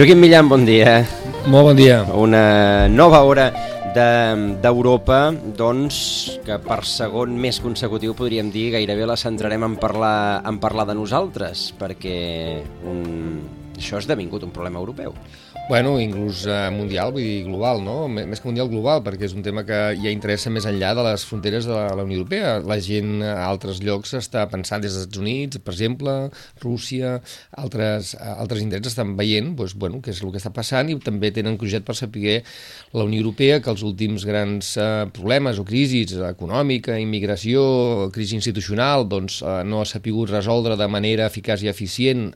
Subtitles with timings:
[0.00, 1.02] Joaquim Millan, bon dia.
[1.52, 1.98] Molt bon dia.
[2.16, 3.50] Una nova hora
[3.92, 5.98] d'Europa, de, doncs,
[6.40, 10.96] que per segon mes consecutiu podríem dir gairebé la centrarem en parlar, en parlar de
[10.96, 12.16] nosaltres, perquè
[13.80, 15.16] això ha esdevingut un problema europeu.
[15.70, 18.08] Bueno, inclús eh, mundial, vull dir global, no?
[18.10, 21.22] Més que mundial, global, perquè és un tema que ja interessa més enllà de les
[21.28, 22.56] fronteres de la, Unió Europea.
[22.66, 26.14] La gent a altres llocs està pensant des dels Estats Units, per exemple,
[26.64, 27.12] Rússia,
[27.62, 31.30] altres, altres indrets estan veient doncs, bueno, què és el que està passant i també
[31.30, 32.40] tenen cruixet per saber
[32.96, 39.06] la Unió Europea que els últims grans eh, problemes o crisis econòmica, immigració, crisi institucional,
[39.06, 42.32] doncs eh, no ha sapigut resoldre de manera eficaç i eficient,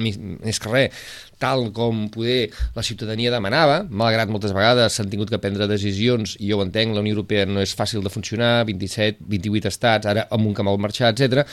[0.00, 1.04] més res,
[1.42, 6.50] tal com poder la ciutadania demanava, malgrat moltes vegades s'han tingut que prendre decisions, i
[6.52, 10.28] jo ho entenc, la Unió Europea no és fàcil de funcionar, 27, 28 estats, ara
[10.30, 11.44] amb un que mal marxar, etc.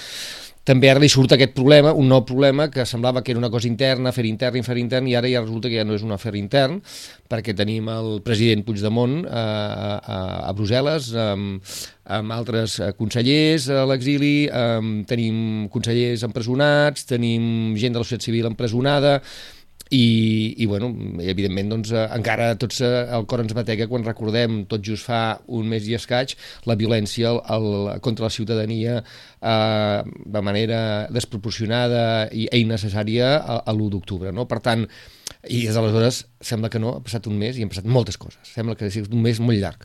[0.62, 3.66] També ara li surt aquest problema, un nou problema que semblava que era una cosa
[3.66, 6.36] interna, fer intern, fer intern, i ara ja resulta que ja no és un afer
[6.38, 6.78] intern,
[7.32, 10.20] perquè tenim el president Puigdemont a, eh, a,
[10.52, 11.74] a Brussel·les, amb,
[12.14, 14.36] amb altres eh, consellers a l'exili,
[15.10, 19.18] tenim consellers empresonats, tenim gent de la societat civil empresonada,
[19.92, 24.62] i, i bueno, evidentment doncs, eh, encara tots eh, el cor ens batega quan recordem
[24.72, 25.22] tot just fa
[25.52, 26.38] un mes i escaig
[26.70, 27.68] la violència el, el,
[28.06, 30.00] contra la ciutadania eh,
[30.38, 30.82] de manera
[31.12, 34.32] desproporcionada i, i innecessària a, a l'1 d'octubre.
[34.32, 34.48] No?
[34.48, 34.88] Per tant,
[35.50, 38.40] i des d'aleshores sembla que no, ha passat un mes i han passat moltes coses.
[38.48, 39.84] Sembla que ha sigut un mes molt llarg.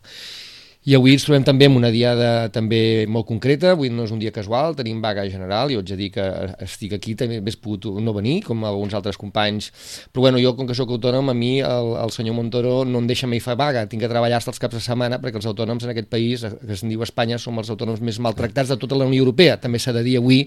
[0.87, 4.21] I avui ens trobem també amb una diada també molt concreta, avui no és un
[4.23, 6.27] dia casual, tenim vaga general, jo haig de dir que
[6.63, 9.73] estic aquí, també hauria pogut no venir, com alguns altres companys,
[10.15, 13.09] però bueno, jo com que sóc autònom, a mi el, el senyor Montoro no em
[13.11, 15.89] deixa mai fer vaga, tinc que treballar fins els caps de setmana, perquè els autònoms
[15.89, 19.11] en aquest país, que es diu Espanya, som els autònoms més maltractats de tota la
[19.11, 20.45] Unió Europea, també s'ha de dir avui,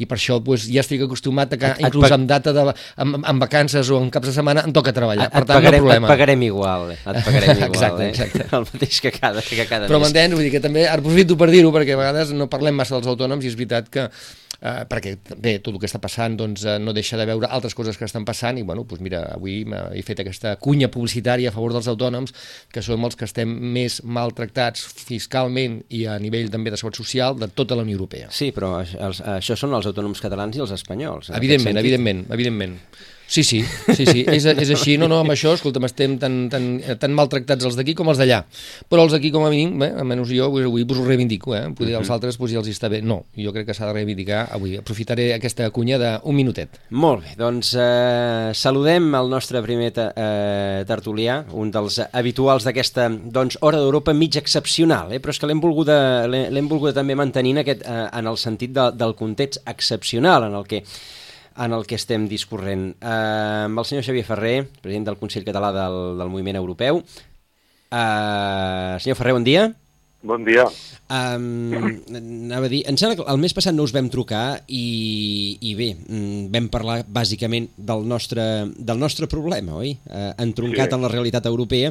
[0.00, 2.64] i per això pues, ja estic acostumat a que, et, inclús amb data de,
[2.96, 5.84] amb, amb vacances o en caps de setmana, em toca treballar, et, per tant, pagarem,
[5.84, 6.08] no problema.
[6.08, 8.10] Et pagarem igual, et pagarem igual, exacte, eh?
[8.16, 8.48] exacte.
[8.56, 10.36] el mateix que cada, que cada però m'entens?
[10.36, 13.44] Vull dir que també aprofito per dir-ho perquè a vegades no parlem massa dels autònoms
[13.44, 14.08] i és veritat que
[14.62, 17.74] eh, perquè bé, tot el que està passant doncs, eh, no deixa de veure altres
[17.78, 21.54] coses que estan passant i bueno, doncs mira, avui he fet aquesta cunya publicitària a
[21.54, 22.34] favor dels autònoms
[22.72, 27.38] que som els que estem més maltractats fiscalment i a nivell també de salut social
[27.38, 28.30] de tota la Unió Europea.
[28.30, 31.32] Sí, però els, això són els autònoms catalans i els espanyols.
[31.36, 32.78] Evidentment, evidentment, evidentment.
[33.32, 33.62] Sí, sí,
[33.96, 34.22] sí, sí.
[34.28, 36.66] és, és així, no, no, amb això, escolta'm, estem tan, tan,
[37.00, 38.42] tan maltractats els d'aquí com els d'allà,
[38.92, 41.62] però els d'aquí com a mínim, bé, almenys jo avui, avui us ho reivindico, eh?
[41.78, 43.00] Poder els altres pues, ja els està bé.
[43.00, 44.74] No, jo crec que s'ha de reivindicar avui.
[44.82, 46.76] Aprofitaré aquesta cunya d'un minutet.
[46.92, 53.56] Molt bé, doncs eh, saludem el nostre primer eh, tertulià, un dels habituals d'aquesta doncs,
[53.64, 55.22] Hora d'Europa mig excepcional, eh?
[55.24, 55.88] però és que l'hem volgut,
[56.68, 60.84] volgut també mantenint aquest, eh, en el sentit de, del context excepcional en el que
[61.56, 62.92] en el que estem discorrent.
[63.00, 67.02] Uh, amb el senyor Xavier Ferrer, president del Consell Català del, del Moviment Europeu.
[67.92, 69.68] Uh, senyor Ferrer, bon dia.
[70.22, 70.68] Bon dia.
[71.10, 71.72] Um,
[72.14, 75.72] anava a dir, em sembla que el mes passat no us vam trucar i, i
[75.76, 78.44] bé, mm, vam parlar bàsicament del nostre,
[78.78, 79.96] del nostre problema, oi?
[80.06, 80.96] Uh, entroncat sí.
[80.96, 81.90] en la realitat europea,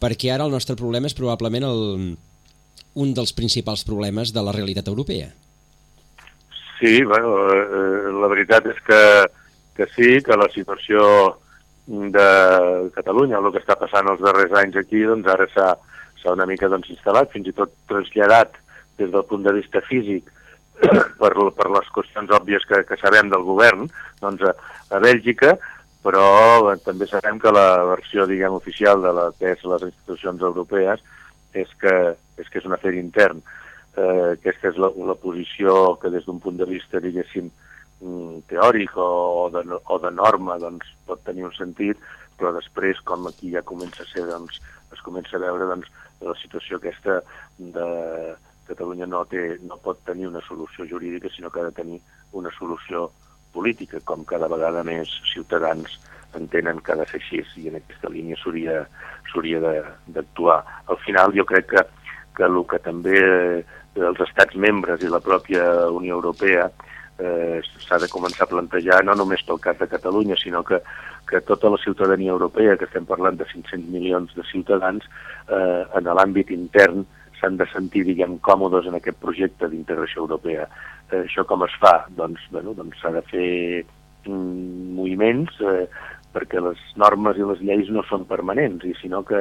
[0.00, 1.84] perquè ara el nostre problema és probablement el,
[3.04, 5.28] un dels principals problemes de la realitat europea.
[6.78, 9.02] Sí, bueno, eh, la veritat és que,
[9.76, 11.02] que sí, que la situació
[11.88, 12.28] de
[12.94, 16.90] Catalunya, el que està passant els darrers anys aquí, doncs ara s'ha una mica doncs,
[16.92, 18.58] instal·lat, fins i tot traslladat
[19.00, 20.28] des del punt de vista físic
[21.20, 23.88] per, per les qüestions òbvies que, que sabem del govern,
[24.20, 24.52] doncs a,
[24.92, 25.56] a Bèlgica,
[26.04, 31.02] però també sabem que la versió, diguem, oficial de la que és les institucions europees
[31.56, 31.94] és que
[32.38, 33.42] és, que és un afer intern.
[33.98, 37.50] Eh, aquesta és la, la posició que des d'un punt de vista, diguéssim,
[38.00, 39.08] mm, teòric o,
[39.44, 42.00] o, de, o de norma doncs, pot tenir un sentit,
[42.38, 44.60] però després, com aquí ja comença a ser, doncs,
[44.94, 45.90] es comença a veure doncs,
[46.22, 47.20] la situació aquesta
[47.58, 47.88] de
[48.68, 52.02] Catalunya no, té, no pot tenir una solució jurídica, sinó que ha de tenir
[52.36, 53.08] una solució
[53.54, 55.96] política, com cada vegada més ciutadans
[56.36, 58.82] entenen que ha de ser així i en aquesta línia s'hauria
[60.12, 60.58] d'actuar.
[60.92, 61.84] Al final jo crec que,
[62.38, 63.64] que el que també eh,
[63.98, 66.68] els estats membres i la pròpia Unió Europea
[67.18, 70.80] eh, s'ha de començar a plantejar no només pel cas de Catalunya, sinó que,
[71.28, 75.04] que tota la ciutadania europea, que estem parlant de 500 milions de ciutadans,
[75.48, 77.04] eh, en l'àmbit intern
[77.38, 80.66] s'han de sentir, diguem, còmodes en aquest projecte d'integració europea.
[81.10, 82.00] Eh, això com es fa?
[82.16, 83.50] Doncs, bueno, doncs s'ha de fer
[84.26, 85.86] mm, moviments eh,
[86.34, 89.38] perquè les normes i les lleis no són permanents, i sinó que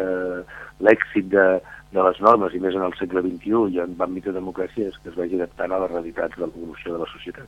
[0.81, 1.47] l'èxit de,
[1.93, 4.97] de les normes, i més en el segle XXI i en l'àmbit de democràcia, és
[5.01, 7.47] que es vagi adaptant a les realitats de l'evolució de la societat.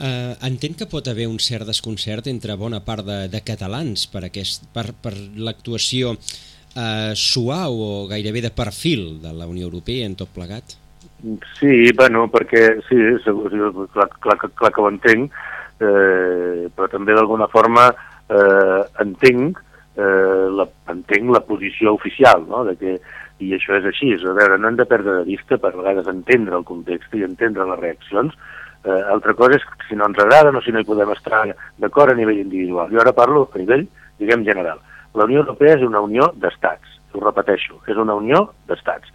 [0.00, 4.24] Uh, entenc que pot haver un cert desconcert entre bona part de, de catalans per,
[4.30, 10.16] aquest, per, per l'actuació uh, suau o gairebé de perfil de la Unió Europea en
[10.18, 10.78] tot plegat?
[11.58, 13.50] Sí, bueno, perquè sí, segur,
[13.92, 15.34] clar, clar, clar que ho entenc,
[15.80, 19.60] eh, però també d'alguna forma eh, entenc,
[20.00, 22.64] eh, la, entenc la posició oficial, no?
[22.68, 22.96] de que,
[23.40, 26.58] i això és així, a veure, no hem de perdre de vista per vegades entendre
[26.58, 28.36] el context i entendre les reaccions,
[28.84, 31.46] eh, altra cosa és si no ens agrada o si no hi podem estar
[31.80, 32.90] d'acord a nivell individual.
[32.92, 33.86] Jo ara parlo a nivell,
[34.20, 34.80] diguem, general.
[35.14, 39.10] La Unió Europea és una unió d'estats, ho repeteixo, és una unió d'estats.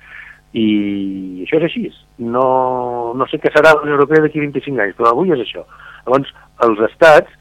[0.56, 1.86] I això és així.
[2.18, 5.66] No, no sé què serà la Unió Europea d'aquí 25 anys, però avui és això.
[6.06, 6.32] Llavors,
[6.66, 7.32] els estats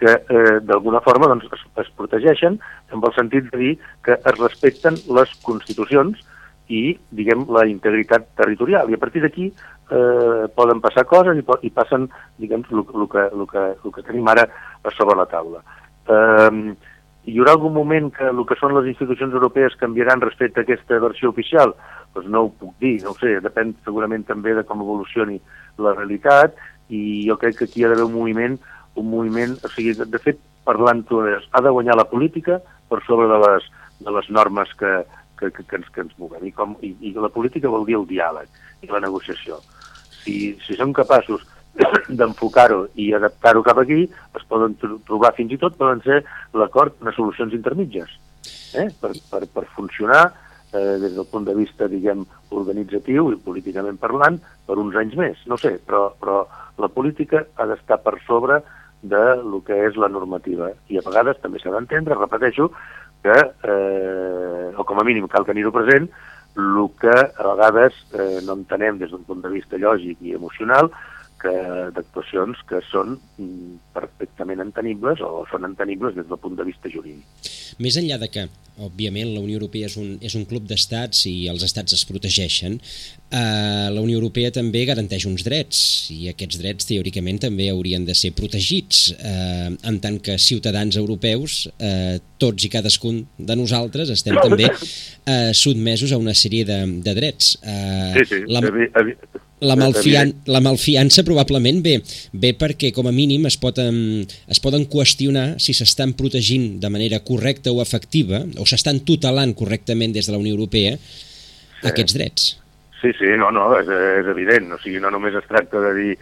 [0.00, 2.56] que eh, d'alguna forma doncs, es, es protegeixen
[2.94, 3.72] amb el sentit de dir
[4.06, 6.22] que es respecten les constitucions
[6.70, 8.90] i, diguem, la integritat territorial.
[8.90, 12.06] I a partir d'aquí eh, poden passar coses i, i passen,
[12.38, 14.46] diguem, el que, el, que, el que tenim ara
[14.82, 15.62] a sobre la taula.
[16.06, 16.74] Eh,
[17.30, 21.02] hi haurà algun moment que el que són les institucions europees canviaran respecte a aquesta
[21.02, 21.74] versió oficial?
[22.14, 25.36] Doncs no ho puc dir, no ho sé, depèn segurament també de com evolucioni
[25.78, 26.56] la realitat
[26.90, 28.56] i jo crec que aquí hi ha d'haver un moviment
[28.94, 33.28] un moviment, o sigui, de, de fet, parlant-ho, ha de guanyar la política per sobre
[33.30, 33.66] de les,
[34.00, 34.92] de les normes que,
[35.40, 36.44] que, que, que, ens, que ens moguem.
[36.50, 39.58] I, com, i, I la política vol dir el diàleg i la negociació.
[40.20, 41.46] Si, si som capaços
[42.20, 44.04] d'enfocar-ho i adaptar-ho cap aquí,
[44.36, 46.22] es poden trobar fins i tot, poden ser
[46.58, 48.12] l'acord les solucions intermitges,
[48.76, 48.90] eh?
[49.00, 50.24] per, per, per funcionar
[50.72, 55.40] eh, des del punt de vista, diguem, organitzatiu i políticament parlant, per uns anys més.
[55.50, 56.44] No sé, però, però
[56.80, 58.60] la política ha d'estar per sobre
[59.02, 60.70] de lo que és la normativa.
[60.92, 62.68] I a vegades també s'ha d'entendre, repeteixo,
[63.22, 63.36] que,
[63.68, 66.08] eh, o com a mínim cal tenir-ho present,
[66.56, 70.90] el que a vegades eh, no entenem des d'un punt de vista lògic i emocional,
[71.40, 71.52] que
[71.96, 77.24] d'actuacions que són mm, perfectament entenibles o són entenibles des del punt de vista jurídic.
[77.80, 78.44] Més enllà de que,
[78.80, 82.78] òbviament, la Unió Europea és un, és un club d'estats i els estats es protegeixen,
[83.30, 85.82] eh, la Unió Europea també garanteix uns drets
[86.14, 89.10] i aquests drets teòricament també haurien de ser protegits.
[89.18, 95.52] Eh, en tant que ciutadans europeus eh, tots i cadascun de nosaltres estem també eh,
[95.56, 97.56] sotmesos a una sèrie de, de drets.
[97.62, 98.64] Eh, sí, sí, la...
[99.60, 101.98] La, malfian la malfiança probablement ve,
[102.32, 107.20] ve perquè com a mínim es, pot, es poden qüestionar si s'estan protegint de manera
[107.20, 111.90] correcta o efectiva o s'estan tutelant correctament des de la Unió Europea sí.
[111.92, 112.48] aquests drets.
[113.00, 113.88] Sí, sí, no, no, és,
[114.20, 114.72] és evident.
[114.76, 116.14] O sigui, no només es tracta de dir,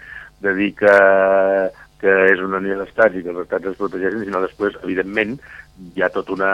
[0.42, 0.96] de dir que,
[2.02, 5.36] que és una unió d'estats i que els estats es protegeixen, sinó després, evidentment,
[5.94, 6.52] hi ha tot una...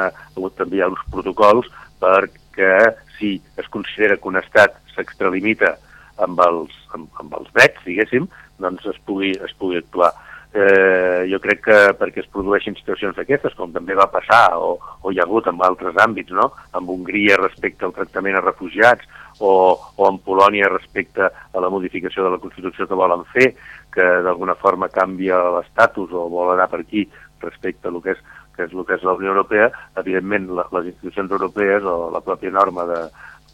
[0.56, 1.68] també hi ha uns protocols
[2.00, 2.76] perquè
[3.18, 5.75] si es considera que un estat s'extralimita
[6.23, 8.28] amb els, amb, amb els drets, diguéssim,
[8.62, 10.12] doncs es pugui, es pugui actuar.
[10.54, 15.11] Eh, jo crec que perquè es produeixin situacions d'aquestes, com també va passar o, o
[15.11, 16.52] hi ha hagut en altres àmbits, no?
[16.78, 19.09] amb Hongria respecte al tractament a refugiats
[19.40, 23.50] o, o en Polònia respecte a la modificació de la Constitució que volen fer,
[23.90, 27.02] que d'alguna forma canvia l'estatus o vol anar per aquí
[27.42, 28.23] respecte a lo que és,
[28.54, 32.54] que és el que és la Unió Europea, evidentment les institucions europees o la pròpia
[32.54, 33.00] norma de,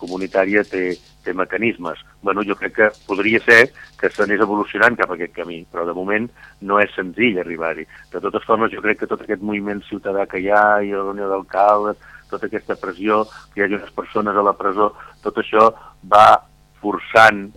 [0.01, 2.01] comunitària té, té mecanismes.
[2.25, 3.61] Bueno, jo crec que podria ser
[4.01, 6.29] que s'anés evolucionant cap a aquest camí, però de moment
[6.67, 7.87] no és senzill arribar-hi.
[8.13, 11.09] De totes formes, jo crec que tot aquest moviment ciutadà que hi ha i la
[11.13, 14.93] Unió d'Alcaldes, tota aquesta pressió, que hi hagi unes persones a la presó,
[15.25, 15.71] tot això
[16.09, 16.41] va
[16.81, 17.49] forçant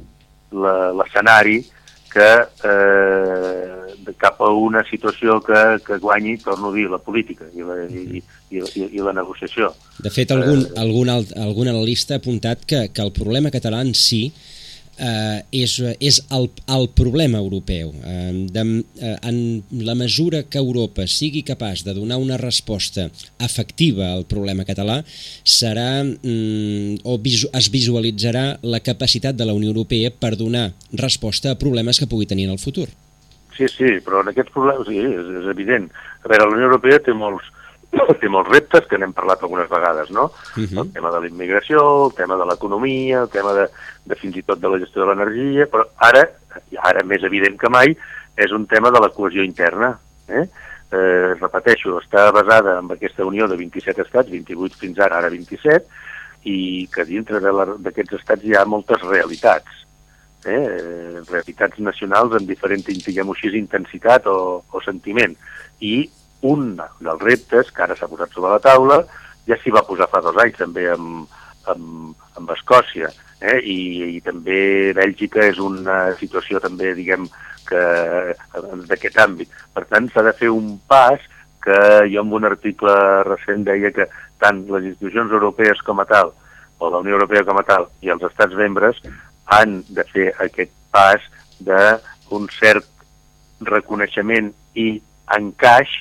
[0.54, 1.62] l'escenari
[2.14, 2.30] que
[2.70, 7.78] eh, cap a una situació que, que guanyi, torno a dir, la política i la,
[7.88, 9.72] i, i, i, i la negociació.
[10.04, 13.94] De fet, algun, eh, algun, algun analista ha apuntat que, que el problema català en
[13.98, 14.28] si
[15.04, 17.92] eh, és, és el, el problema europeu.
[18.04, 18.64] Eh, de,
[19.02, 19.38] eh, en
[19.84, 25.02] la mesura que Europa sigui capaç de donar una resposta efectiva al problema català,
[25.44, 31.52] serà mm, o visu, es visualitzarà la capacitat de la Unió Europea per donar resposta
[31.52, 32.88] a problemes que pugui tenir en el futur.
[33.54, 35.92] Sí, sí, però en aquests problemes sí, és, és evident.
[36.24, 37.46] A veure, la Unió Europea té molts,
[38.22, 40.32] té molts reptes que n'hem parlat algunes vegades, no?
[40.58, 40.82] Uh -huh.
[40.86, 43.68] El tema de la immigració, el tema de l'economia, el tema de,
[44.06, 46.28] de fins i tot de la gestió de l'energia, però ara,
[46.82, 47.96] ara més evident que mai,
[48.36, 50.00] és un tema de la cohesió interna.
[50.28, 50.48] Eh?
[50.92, 55.86] Eh, repeteixo, està basada en aquesta unió de 27 estats, 28 fins ara, ara 27,
[56.44, 59.70] i que dintre d'aquests estats hi ha moltes realitats.
[60.46, 61.22] Eh?
[61.30, 65.36] Realitats nacionals amb diferent, diguem així, intensitat o, o sentiment.
[65.80, 66.10] I
[66.44, 69.00] un dels reptes que ara s'ha posat sobre la taula,
[69.48, 71.28] ja s'hi va posar fa dos anys també amb,
[71.72, 73.10] amb, amb Escòcia,
[73.42, 73.60] eh?
[73.60, 73.80] I,
[74.18, 77.28] i també Bèlgica és una situació també, diguem,
[77.68, 77.84] que
[78.90, 79.52] d'aquest àmbit.
[79.74, 81.22] Per tant, s'ha de fer un pas
[81.64, 81.78] que
[82.12, 84.10] jo en un article recent deia que
[84.44, 86.34] tant les institucions europees com a tal,
[86.80, 89.00] o la Unió Europea com a tal, i els estats membres
[89.56, 91.24] han de fer aquest pas
[91.64, 92.90] d'un cert
[93.64, 94.88] reconeixement i
[95.38, 95.92] encaix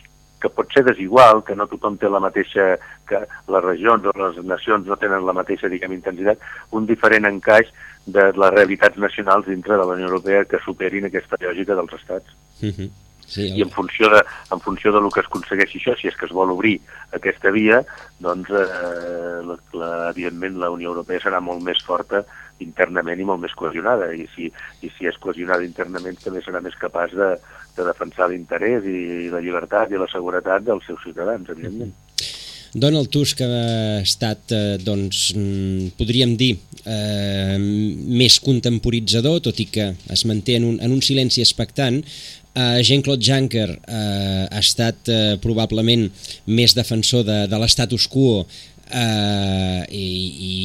[0.43, 2.75] que pot ser desigual, que no tothom té la mateixa,
[3.09, 3.21] que
[3.55, 6.43] les regions o les nacions no tenen la mateixa, diguem, intensitat,
[6.75, 7.71] un diferent encaix
[8.07, 12.37] de les realitats nacionals dintre de la Unió Europea que superin aquesta lògica dels estats.
[12.61, 12.75] Uh.
[12.75, 12.91] -huh.
[13.33, 13.47] Sí.
[13.57, 14.21] I en funció, de,
[14.51, 16.75] en funció de lo que es aconsegueixi això, si és que es vol obrir
[17.17, 17.79] aquesta via,
[18.21, 22.25] doncs, eh, la, la, evidentment, la Unió Europea serà molt més forta
[22.59, 26.77] internament i molt més cohesionada, i si, i si és cohesionada internament també serà més
[26.77, 27.31] capaç de,
[27.77, 31.93] de defensar l'interès i la llibertat i la seguretat dels seus ciutadans, evidentment.
[31.93, 32.13] -hmm.
[32.75, 39.95] Donald Tusk ha estat, eh, doncs, mm, podríem dir, eh, més contemporitzador, tot i que
[40.09, 42.03] es manté en un, en un silenci expectant.
[42.53, 46.03] Uh, Jean-Claude Juncker uh, ha estat uh, probablement
[46.53, 48.43] més defensor de, de l'estatus quo
[48.93, 50.07] Uh, i,
[50.45, 50.57] i,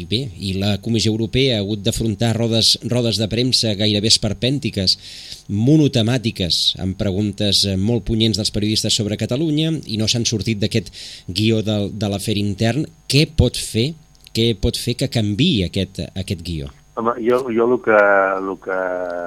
[0.00, 4.96] i bé, i la Comissió Europea ha hagut d'afrontar rodes, rodes de premsa gairebé esperpèntiques,
[5.54, 10.90] monotemàtiques, amb preguntes molt punyents dels periodistes sobre Catalunya i no s'han sortit d'aquest
[11.30, 12.88] guió de, de l'afer intern.
[13.06, 13.92] Què pot fer
[14.36, 16.68] què pot fer que canvi aquest, aquest guió?
[16.98, 17.96] Home, jo, jo el, que,
[18.38, 18.78] el que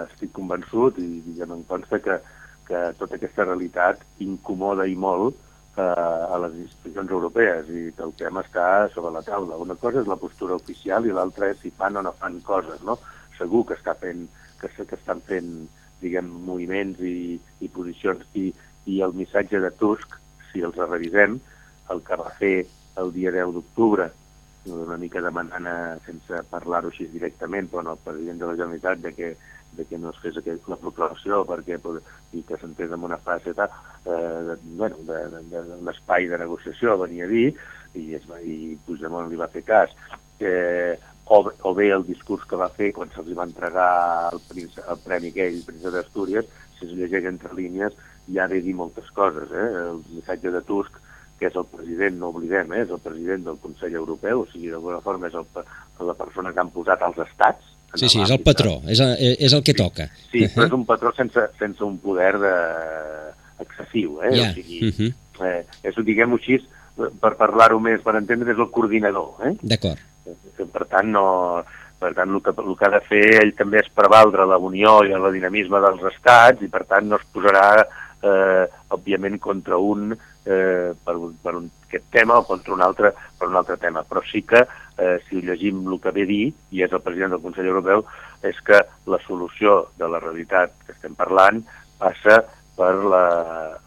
[0.06, 2.20] estic convençut, i diguem, em consta que,
[2.68, 5.43] que tota aquesta realitat incomoda i molt eh,
[5.82, 9.58] a les institucions europees i que el tema està sobre la taula.
[9.58, 12.84] Una cosa és la postura oficial i l'altra és si fan o no fan coses,
[12.86, 13.00] no?
[13.38, 14.28] Segur que, està fent,
[14.62, 15.50] que, que estan fent,
[16.02, 18.52] diguem, moviments i, i posicions i,
[18.86, 20.20] i el missatge de Tusk,
[20.52, 21.40] si els revisem,
[21.90, 22.68] el que va fer
[23.02, 24.12] el dia 10 d'octubre,
[24.70, 25.66] una mica demanant,
[26.06, 29.34] sense parlar-ho així directament, però el president de la Generalitat de que
[29.78, 31.80] de que no es fes aquest, la proclamació perquè,
[32.34, 33.70] i que s'entén en una fase eh,
[34.06, 37.48] de, bueno, de, de, de negociació, venia a dir,
[37.94, 39.94] i, es va, i Puigdemont li va fer cas,
[40.40, 43.92] eh, o, o bé el discurs que va fer quan se'ls va entregar
[44.34, 47.96] el, príncipe, el premi aquell, el príncipe d'Astúries, si es llegeix entre línies,
[48.34, 49.52] ja ve dir moltes coses.
[49.52, 49.70] Eh?
[49.84, 51.00] El missatge de Tusk,
[51.40, 52.84] que és el president, no oblidem, eh?
[52.86, 55.48] és el president del Consell Europeu, o sigui, d'alguna forma és el,
[56.08, 59.54] la persona que han posat els estats, Sí, sí, és el patró, és, el, és
[59.54, 60.08] el que toca.
[60.32, 62.54] Sí, sí però és un patró sense, sense un poder de...
[63.64, 64.34] excessiu, eh?
[64.34, 64.52] Yeah.
[64.52, 65.14] O sigui, uh -huh.
[65.46, 66.60] eh, és, diguem-ho així,
[67.22, 69.56] per parlar-ho més, per entendre, és el coordinador, eh?
[69.62, 70.00] D'acord.
[70.58, 71.64] Per tant, no...
[72.04, 75.06] Per tant, el que, el que ha de fer ell també és prevaldre la unió
[75.08, 77.86] i el dinamisme dels estats i, per tant, no es posarà,
[78.20, 83.48] eh, òbviament, contra un eh, per, per un, aquest tema o contra un altre per
[83.48, 84.04] un altre tema.
[84.04, 84.66] Però sí que
[84.98, 88.06] eh, si llegim el que ve dir, i és el president del Consell Europeu,
[88.44, 91.64] és que la solució de la realitat que estem parlant
[92.00, 92.42] passa
[92.78, 93.26] per la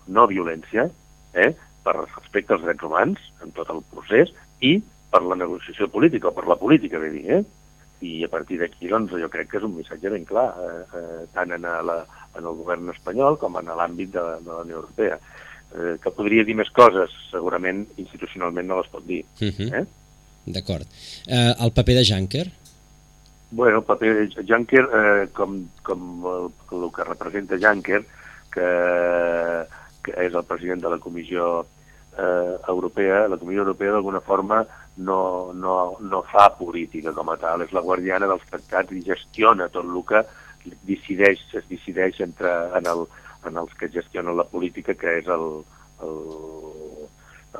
[0.06, 0.86] no violència,
[1.34, 1.52] eh,
[1.84, 4.78] per respecte als drets humans en tot el procés i
[5.10, 7.42] per la negociació política, o per la política, ve dir, eh?
[8.04, 11.20] I a partir d'aquí, doncs, jo crec que és un missatge ben clar, eh, eh,
[11.32, 12.00] tant en, la,
[12.36, 15.20] en el govern espanyol com en l'àmbit de, de la Unió Europea.
[15.76, 19.22] Eh, que podria dir més coses, segurament institucionalment no les pot dir.
[19.40, 19.54] Uh mhm.
[19.56, 19.80] -huh.
[19.80, 19.86] eh?
[20.46, 20.86] D'acord.
[21.26, 22.46] Eh, el paper de Juncker?
[23.50, 28.02] Bueno, el paper de Juncker, eh, com, com el, el que representa Juncker,
[28.54, 28.70] que,
[30.02, 31.66] que és el president de la Comissió
[32.16, 34.64] eh, Europea, la Comissió Europea d'alguna forma
[34.96, 39.68] no, no, no fa política com a tal, és la guardiana dels tractats i gestiona
[39.68, 40.24] tot el que
[40.88, 43.04] decideix, es decideix entre, en, el,
[43.46, 45.46] en els que gestionen la política, que és el,
[46.02, 46.20] el,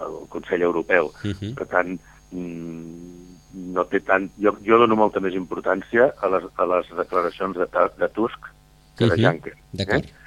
[0.06, 1.12] el Consell Europeu.
[1.22, 1.54] Uh -huh.
[1.54, 1.98] Per tant,
[2.36, 4.28] no té tant...
[4.42, 7.66] Jo, jo dono molta més importància a les, a les declaracions de,
[7.98, 8.50] de Tusk
[8.98, 9.24] que de Mhm.
[9.24, 9.54] Juncker.
[9.72, 10.04] D'acord.
[10.04, 10.22] Eh?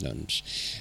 [0.00, 0.38] Doncs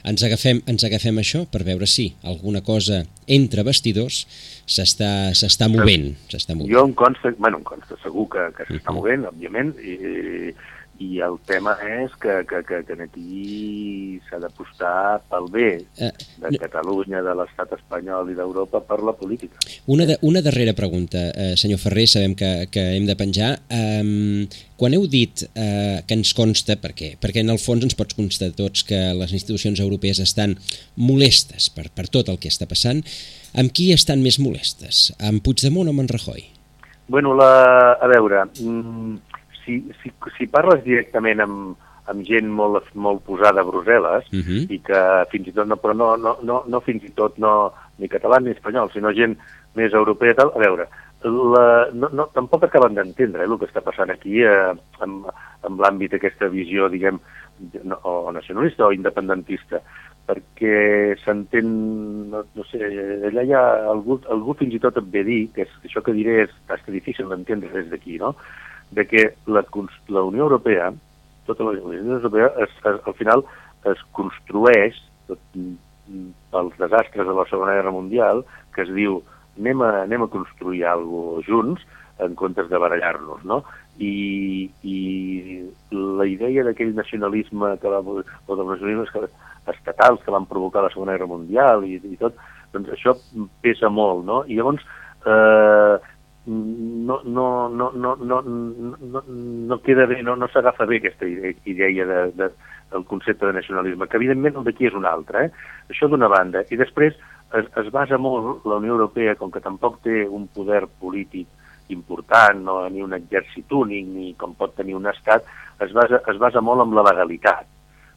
[0.07, 4.21] ens agafem, ens agafem això per veure si alguna cosa entre vestidors
[4.65, 6.13] s'està s'està movent.
[6.31, 6.71] S'està movent.
[6.71, 8.95] Jo em consta, bueno, em consta segur que, que s'està Mhm.
[8.95, 10.55] movent, òbviament, i, i
[10.99, 17.21] el tema és que, que, que, que aquí s'ha d'apostar pel bé Eh, de Catalunya,
[17.23, 19.59] de l'estat espanyol i d'Europa per la política.
[19.91, 23.51] Una, de, una darrera pregunta, eh, senyor Ferrer, sabem que, que hem de penjar.
[23.71, 24.47] Um,
[24.79, 28.51] quan heu dit eh, que ens consta, perquè, perquè en el fons ens pots constar
[28.57, 30.55] tots que les institucions europees estan
[30.95, 33.03] molestes per, per tot el que està passant,
[33.59, 35.09] amb qui estan més molestes?
[35.19, 36.47] Amb Puigdemont o amb en Rajoy?
[37.09, 39.28] Bueno, la, a veure, mm,
[39.69, 41.77] si, si, si parles directament amb,
[42.09, 44.63] amb gent molt, molt posada a Brussel·les, Uh -huh.
[44.69, 47.71] i que fins i tot, no, però no, no, no, no fins i tot no,
[47.97, 49.37] ni català ni espanyol, sinó gent
[49.75, 50.87] més europea tal, a veure,
[51.23, 55.27] la, no, no, tampoc acaben d'entendre eh, el que està passant aquí eh, amb,
[55.67, 57.19] amb l'àmbit d'aquesta visió, diguem,
[57.83, 59.81] no, o nacionalista o independentista,
[60.29, 61.67] perquè s'entén,
[62.29, 62.79] no, no sé,
[63.27, 66.13] allà hi ha algú, algú fins i tot et ve dir, que és, això que
[66.13, 68.35] diré és bastant difícil d'entendre des d'aquí, no?,
[68.91, 69.63] de que la,
[70.07, 70.91] la Unió Europea,
[71.45, 73.45] tota la Unió Europea, es, es, al final
[73.89, 75.39] es construeix tot,
[76.51, 78.43] pels desastres de la Segona Guerra Mundial,
[78.73, 79.21] que es diu
[79.59, 81.85] anem a, anem a construir alguna junts
[82.19, 83.61] en comptes de barallar-nos, no?
[83.99, 84.97] I, I
[85.91, 89.27] la idea d'aquell nacionalisme que va, o dels nacionalismes que,
[89.71, 92.37] estatals que van provocar la Segona Guerra Mundial i, i tot,
[92.73, 93.15] doncs això
[93.63, 94.41] pesa molt, no?
[94.47, 94.83] I llavors
[95.25, 95.95] eh,
[96.45, 102.05] no, no, no, no, no, no, queda bé, no, no s'agafa bé aquesta ide- idea
[102.05, 102.49] de, de,
[102.91, 105.51] del concepte de nacionalisme, que evidentment el d'aquí és un altre, eh?
[105.89, 106.63] això d'una banda.
[106.71, 107.17] I després
[107.53, 111.47] es, es basa molt la Unió Europea, com que tampoc té un poder polític
[111.89, 115.45] important, no, ni un exèrcit únic, ni com pot tenir un estat,
[115.81, 117.67] es basa, es basa molt en la legalitat,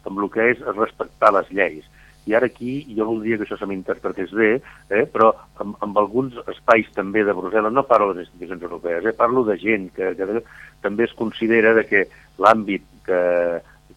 [0.04, 1.84] amb el que és respectar les lleis.
[2.26, 4.52] I ara aquí jo voldria que això se m'interpretés bé,
[4.90, 5.32] eh, però
[5.62, 9.42] amb, amb alguns espais també de Brussel·les, no parlo de les institucions europees, eh, parlo
[9.48, 10.44] de gent que, que
[10.84, 12.04] també es considera de que
[12.38, 13.22] l'àmbit que,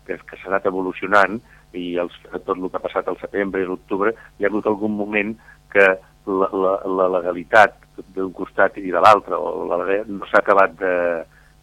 [0.07, 1.37] que, que s'ha anat evolucionant
[1.77, 4.95] i els, tot el que ha passat al setembre i l'octubre, hi ha hagut algun
[4.97, 5.35] moment
[5.73, 5.85] que
[6.25, 7.77] la, la, la legalitat
[8.15, 10.95] d'un costat i de l'altre, la, no s'ha acabat de,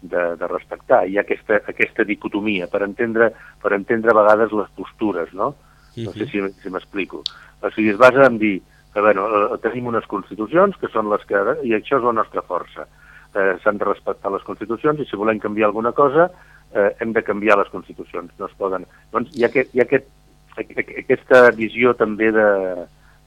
[0.03, 1.03] de, de respectar.
[1.07, 5.53] Hi ha aquesta, aquesta dicotomia per entendre, per entendre a vegades les postures, no?
[5.97, 7.23] No sé si, si m'explico.
[7.63, 8.63] O sigui, es basa en dir
[8.95, 11.37] que bueno, eh, tenim unes constitucions que són les que...
[11.65, 12.87] i això és la nostra força.
[13.35, 16.31] Eh, S'han de respectar les constitucions i si volem canviar alguna cosa
[16.75, 18.33] eh, hem de canviar les constitucions.
[18.39, 18.85] No es poden...
[19.13, 20.09] Doncs hi ha, aquest, hi ha aquest,
[20.57, 22.49] aqu- aquesta visió també de,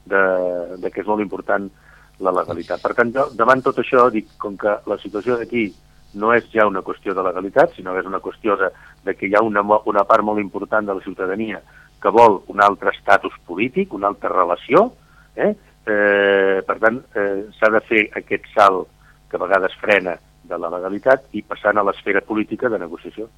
[0.06, 0.22] de,
[0.82, 1.66] de que és molt important
[2.22, 2.80] la legalitat.
[2.82, 5.66] Per tant, jo, davant tot això, dic, com que la situació d'aquí
[6.16, 8.70] no és ja una qüestió de legalitat, sinó que és una qüestió de,
[9.04, 11.58] de que hi ha una, una part molt important de la ciutadania
[12.02, 14.90] que vol un altre estatus polític, una altra relació,
[15.34, 15.54] eh?
[15.86, 18.88] Eh, per tant, eh, s'ha de fer aquest salt
[19.30, 23.28] que a vegades frena de la legalitat i passant a l'esfera política de negociació.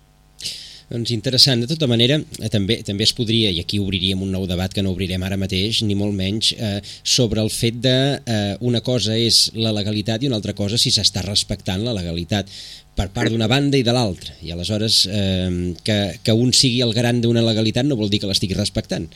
[0.89, 1.61] Doncs interessant.
[1.61, 4.83] De tota manera, eh, també també es podria, i aquí obriríem un nou debat que
[4.83, 9.17] no obrirem ara mateix, ni molt menys, eh, sobre el fet de eh, una cosa
[9.17, 12.49] és la legalitat i una altra cosa si s'està respectant la legalitat
[12.97, 14.33] per part d'una banda i de l'altra.
[14.43, 18.31] I aleshores, eh, que, que un sigui el garant d'una legalitat no vol dir que
[18.31, 19.11] l'estigui respectant.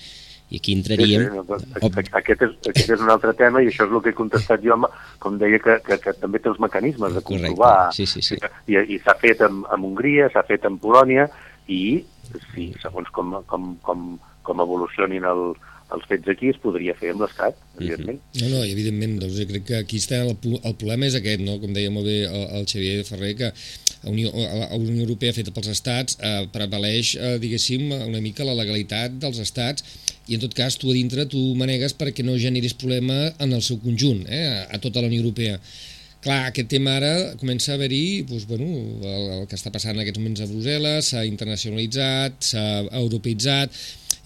[0.53, 1.23] I aquí entraríem...
[1.23, 4.03] Sí, sí, no, però aquest, és, aquest és un altre tema i això és el
[4.05, 4.77] que he contestat jo,
[5.23, 7.95] com deia, que, que, que també té els mecanismes de Correcte, comprovar.
[7.97, 8.37] sí, sí, sí.
[8.69, 11.31] I, i s'ha fet amb, amb Hongria, s'ha fet amb Polònia
[11.71, 12.03] i,
[12.53, 14.09] sí, segons com, com, com,
[14.47, 15.45] com evolucionin el,
[15.95, 18.21] els fets aquí, es podria fer amb l'Estat, evidentment.
[18.41, 21.45] No, no, i evidentment, doncs jo crec que aquí està el, el problema és aquest,
[21.45, 21.59] no?
[21.63, 23.53] com deia molt bé el, el Xavier Ferrer, que
[24.03, 28.57] la Unió, la Unió Europea feta pels estats eh, prevaleix, eh, diguéssim, una mica la
[28.59, 29.87] legalitat dels estats
[30.31, 33.63] i en tot cas tu a dintre tu manegues perquè no generis problema en el
[33.63, 35.59] seu conjunt, eh, a, a tota la Unió Europea.
[36.23, 38.69] Clar, aquest tema ara comença a haver-hi doncs, bueno,
[39.03, 42.63] el, el que està passant en aquests moments a Brussel·les, s'ha internacionalitzat, s'ha
[43.01, 43.75] europeïtzat,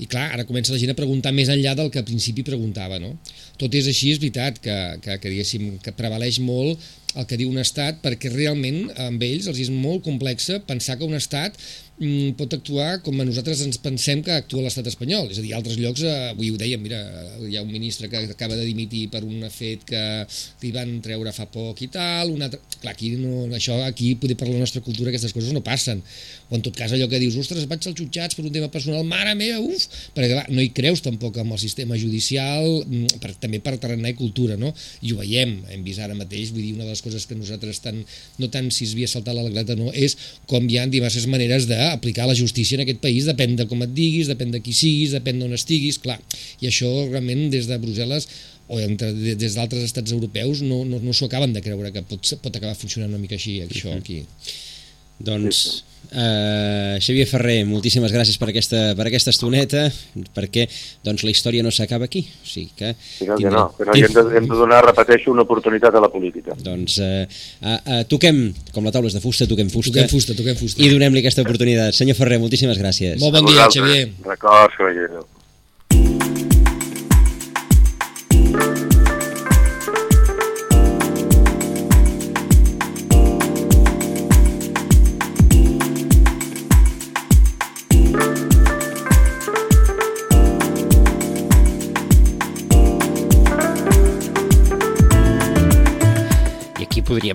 [0.04, 2.98] i clar, ara comença la gent a preguntar més enllà del que al principi preguntava,
[3.00, 3.14] no?
[3.56, 6.84] Tot és així, és veritat que, que, que diguéssim, que prevaleix molt
[7.16, 11.08] el que diu un estat, perquè realment amb ells els és molt complexa pensar que
[11.08, 11.56] un estat
[12.36, 15.30] pot actuar com a nosaltres ens pensem que actua l'estat espanyol.
[15.32, 17.00] És a dir, a altres llocs, eh, avui ho dèiem, mira,
[17.40, 20.02] hi ha un ministre que acaba de dimitir per un fet que
[20.60, 22.60] li van treure fa poc i tal, un altre...
[22.82, 26.02] Clar, aquí no, això, aquí, poder per la nostra cultura, aquestes coses no passen.
[26.50, 29.00] O en tot cas allò que dius, ostres, vaig als jutjats per un tema personal,
[29.08, 29.88] mare meva, uf!
[30.14, 34.12] Perquè clar, no hi creus tampoc amb el sistema judicial, mm, per, també per tarannà
[34.12, 34.74] i cultura, no?
[35.00, 37.80] I ho veiem, hem vist ara mateix, vull dir, una de les coses que nosaltres
[37.80, 38.04] tant,
[38.36, 41.66] no tant si es havia saltat la o no, és com hi ha diverses maneres
[41.92, 45.14] d'aplicar la justícia en aquest país, depèn de com et diguis, depèn de qui siguis,
[45.16, 46.18] depèn d'on estiguis, clar,
[46.60, 48.28] i això realment des de Brussel·les
[48.68, 52.32] o entre, des d'altres estats europeus no, no, no s'ho acaben de creure que pot,
[52.42, 54.24] pot acabar funcionant una mica així, això aquí.
[55.22, 55.60] Doncs,
[56.12, 59.84] uh, Xavier Ferrer, moltíssimes gràcies per aquesta, per aquesta estoneta,
[60.36, 60.66] perquè
[61.06, 62.24] doncs, la història no s'acaba aquí.
[62.42, 65.46] O sigui que Sí, que no, que no, hem de, hem de donar, repeteixo, una
[65.46, 66.56] oportunitat a la política.
[66.62, 67.22] Doncs uh,
[67.62, 68.42] uh, uh, toquem,
[68.74, 70.82] com la taula és de fusta, toquem fusta, Toquem fusta, toquem fusta.
[70.82, 71.96] i donem-li aquesta oportunitat.
[71.96, 73.18] Senyor Ferrer, moltíssimes gràcies.
[73.22, 73.70] Molt bon dia.
[73.72, 74.10] Xavier.
[74.26, 75.35] Records, que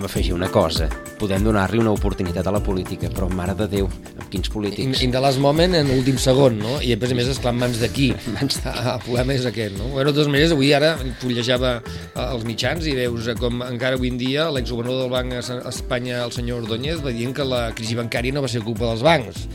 [0.01, 0.89] podríem afegir una cosa.
[1.19, 5.01] Podem donar-li una oportunitat a la política, però mare de Déu, amb quins In, polítics?
[5.01, 6.79] in the last moment, en l'últim segon, no?
[6.81, 8.11] I després, a més, esclar, mans d'aquí.
[8.41, 9.91] El problema és aquest, no?
[9.93, 13.99] Bueno, de totes maneres, avui ara fullejava eh, els mitjans i veus eh, com encara
[13.99, 17.69] avui en dia l'exgovernador del Banc a Espanya, el senyor Ordóñez, va dient que la
[17.77, 19.45] crisi bancària no va ser culpa dels bancs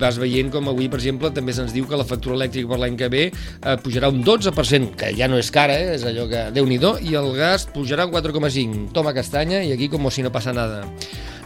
[0.00, 2.98] vas veient com avui, per exemple, també se'ns diu que la factura elèctrica per l'any
[3.00, 5.96] que ve eh, pujarà un 12%, que ja no és cara, eh?
[5.96, 8.92] és allò que déu nhi i el gas pujarà un 4,5%.
[8.94, 10.84] Toma castanya i aquí com si no passa nada.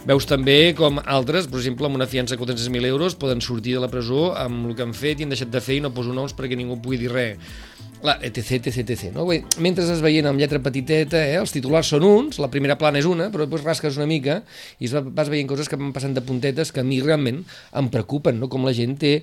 [0.03, 3.83] Veus també com altres, per exemple, amb una fiança de 400.000 euros, poden sortir de
[3.83, 6.11] la presó amb el que han fet i han deixat de fer i no poso
[6.11, 7.61] noms perquè ningú pugui dir res.
[8.03, 9.13] Clar, etc, etc, etc.
[9.15, 9.23] No?
[9.29, 12.99] Dir, Mentre es veient amb lletra petiteta, eh, els titulars són uns, la primera plana
[12.99, 14.41] és una, però després rasques una mica
[14.83, 17.39] i vas veient coses que van passant de puntetes que a mi realment
[17.79, 18.49] em preocupen, no?
[18.51, 19.13] com la gent té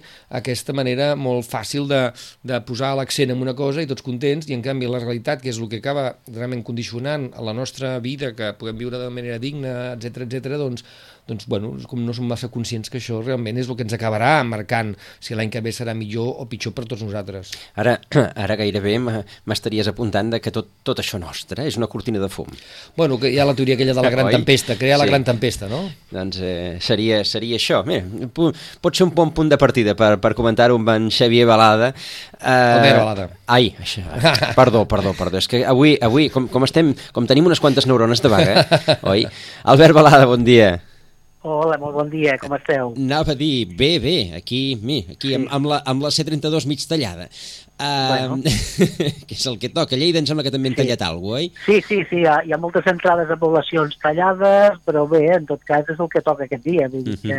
[0.40, 2.00] aquesta manera molt fàcil de,
[2.40, 5.52] de posar l'accent en una cosa i tots contents, i en canvi la realitat, que
[5.52, 9.92] és el que acaba realment condicionant la nostra vida, que puguem viure de manera digna,
[9.92, 10.88] etc etc, doncs,
[11.30, 14.32] doncs bueno, com no som massa conscients que això realment és el que ens acabarà
[14.44, 17.52] marcant si l'any que ve serà millor o pitjor per tots nosaltres.
[17.78, 17.96] Ara,
[18.44, 22.50] ara gairebé m'estaries apuntant de que tot, tot això nostre és una cortina de fum.
[22.98, 24.34] Bueno, que hi ha la teoria aquella de la gran Oi?
[24.34, 25.14] tempesta, crear la Sí.
[25.14, 25.84] gran tempesta, no?
[26.10, 27.80] Doncs eh, seria, seria això.
[27.86, 31.92] Mira, pot ser un bon punt de partida per, per comentar-ho amb en Xavier Balada.
[32.40, 33.28] Eh, Albert Balada.
[33.46, 34.02] Ai, això,
[34.58, 35.38] perdó, perdó, perdó.
[35.38, 38.66] És que avui, avui com, com, estem, com tenim unes quantes neurones de vaga,
[39.14, 39.26] oi?
[39.64, 40.80] Albert Balada, bon dia.
[41.42, 42.90] Hola, molt bon dia, com esteu?
[43.00, 46.82] Anava a dir, bé, bé, aquí, mi, aquí amb, amb, la, amb la C32 mig
[46.88, 47.30] tallada.
[47.80, 48.36] Uh, Bueno.
[49.26, 49.96] que és el que toca.
[49.96, 50.82] A Lleida em sembla que també han Sí.
[50.82, 51.48] tallat alguna cosa, oi?
[51.64, 55.46] Sí, sí, sí, hi ha, hi ha moltes entrades de poblacions tallades, però bé, en
[55.48, 56.90] tot cas és el que toca aquest dia.
[56.92, 57.38] Vull dir que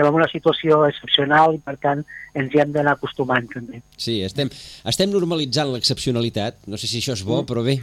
[0.00, 2.02] estem en una situació excepcional i, per tant,
[2.38, 3.82] ens hi hem d'anar acostumant, també.
[4.00, 4.50] Sí, estem,
[4.88, 6.62] estem normalitzant l'excepcionalitat.
[6.70, 7.76] No sé si això és bo, però bé,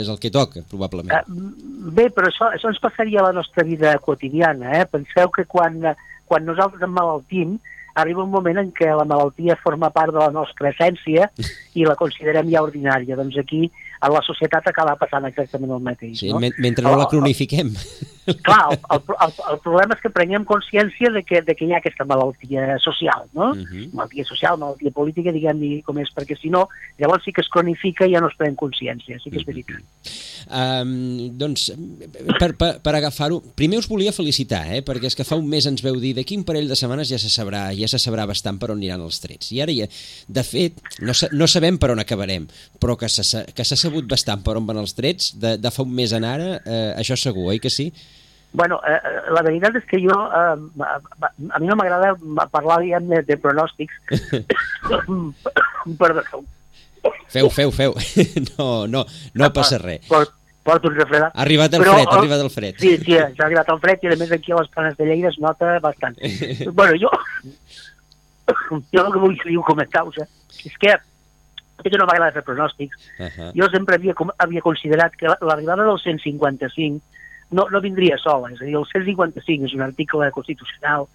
[0.00, 1.12] és el que toca, probablement.
[1.12, 4.78] Eh, bé, però això, això ens passaria a la nostra vida quotidiana.
[4.80, 4.86] Eh?
[4.88, 5.82] Penseu que quan,
[6.30, 7.58] quan nosaltres emmalaltim,
[8.00, 11.28] arriba un moment en què la malaltia forma part de la nostra essència
[11.74, 13.18] i la considerem ja ordinària.
[13.18, 13.66] Doncs aquí,
[14.00, 16.18] a la societat acaba passant exactament el mateix.
[16.22, 16.40] Sí, no?
[16.42, 17.74] men mentre no la cronifiquem.
[18.46, 21.72] Clar, el, el, el, el problema és que prenguem consciència de que, de que hi
[21.74, 23.50] ha aquesta malaltia social, no?
[23.56, 23.90] Mhm.
[23.96, 26.66] Malaltia social, malaltia política, diguem-hi com és, perquè si no,
[27.00, 29.82] llavors sí que es cronifica i ja no es pren consciència, sí que és veritat.
[30.50, 30.92] Um,
[31.40, 31.68] doncs,
[32.38, 34.80] per, per, per agafar-ho, primer us volia felicitar, eh?
[34.86, 37.18] perquè és que fa un mes ens veu dir d'aquí un parell de setmanes ja
[37.20, 39.50] se sabrà, ja se sabrà bastant per on aniran els trets.
[39.52, 39.90] I ara, ja,
[40.28, 42.46] de fet, no, no sabem per on acabarem,
[42.80, 46.12] però que s'ha sabut bastant per on van els trets, de, de fa un mes
[46.16, 47.90] en ara, eh, això segur, oi que sí?
[48.52, 52.16] Bueno, eh, eh, la veritat és que jo, eh, a, mi no m'agrada
[52.50, 53.94] parlar, diguem, de, de pronòstics.
[56.00, 56.24] Perdó,
[57.30, 57.94] Feu, feu, feu.
[58.58, 60.02] No, no, no passa res.
[60.08, 60.34] Port,
[60.66, 61.32] porto un refredat.
[61.34, 62.80] Ha arribat el Però, fred, ha eh, arribat el fred.
[62.82, 65.30] Sí, sí, s'ha arribat el fred i a més aquí a les planes de Lleida
[65.30, 66.18] es nota bastant.
[66.80, 67.12] bueno, jo,
[68.92, 70.28] jo el que vull, vull comentar-vos eh,
[70.66, 70.98] és que
[71.84, 73.52] i que no m'agrada fer pronòstics, Uh -huh.
[73.54, 77.00] jo sempre havia, havia considerat que l'arribada del 155
[77.50, 78.50] no, no vindria sola.
[78.52, 81.06] És a dir, el 155 és un article constitucional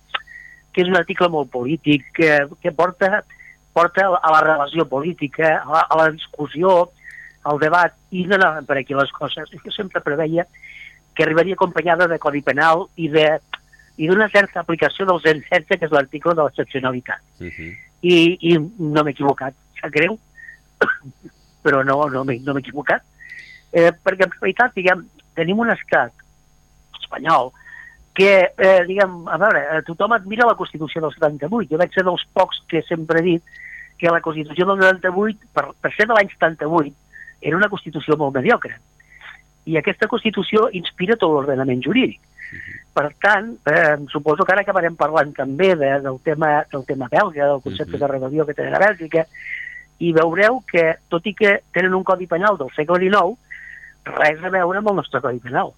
[0.73, 3.23] que és un article molt polític, que, que porta,
[3.73, 6.91] porta a la relació política, a la, a la discussió,
[7.43, 9.49] al debat, i no anaven per aquí les coses.
[9.63, 10.45] Jo sempre preveia
[11.15, 13.39] que arribaria acompanyada de Codi Penal i de
[13.97, 17.21] i d'una certa aplicació del 116, que és l'article de l'excepcionalitat.
[17.39, 17.71] Uh -huh.
[18.01, 18.15] I,
[18.51, 20.19] i no m'he equivocat, sap greu,
[21.65, 23.03] però no, no no m'he equivocat,
[23.73, 26.11] eh, perquè en realitat, diguem, tenim un estat
[27.01, 27.51] espanyol
[28.15, 31.69] que, eh, diguem, a veure, eh, tothom admira la Constitució del 78.
[31.73, 33.43] Jo vaig ser dels pocs que sempre he dit
[33.97, 36.93] que la Constitució del 78, per, per ser de l'any 78,
[37.41, 38.77] era una Constitució molt mediocre.
[39.65, 42.19] i aquesta Constitució inspira tot l'ordenament jurídic.
[42.93, 47.47] Per tant, eh, suposo que ara acabarem parlant també de, del, tema, del tema belga,
[47.47, 47.99] del concepte Mhm.
[47.99, 49.25] de rebel·lió que tenen a Bèlgica,
[49.99, 53.35] i veureu que, tot i que tenen un codi penal del segle XIX,
[54.15, 55.73] res a veure amb el nostre codi penal.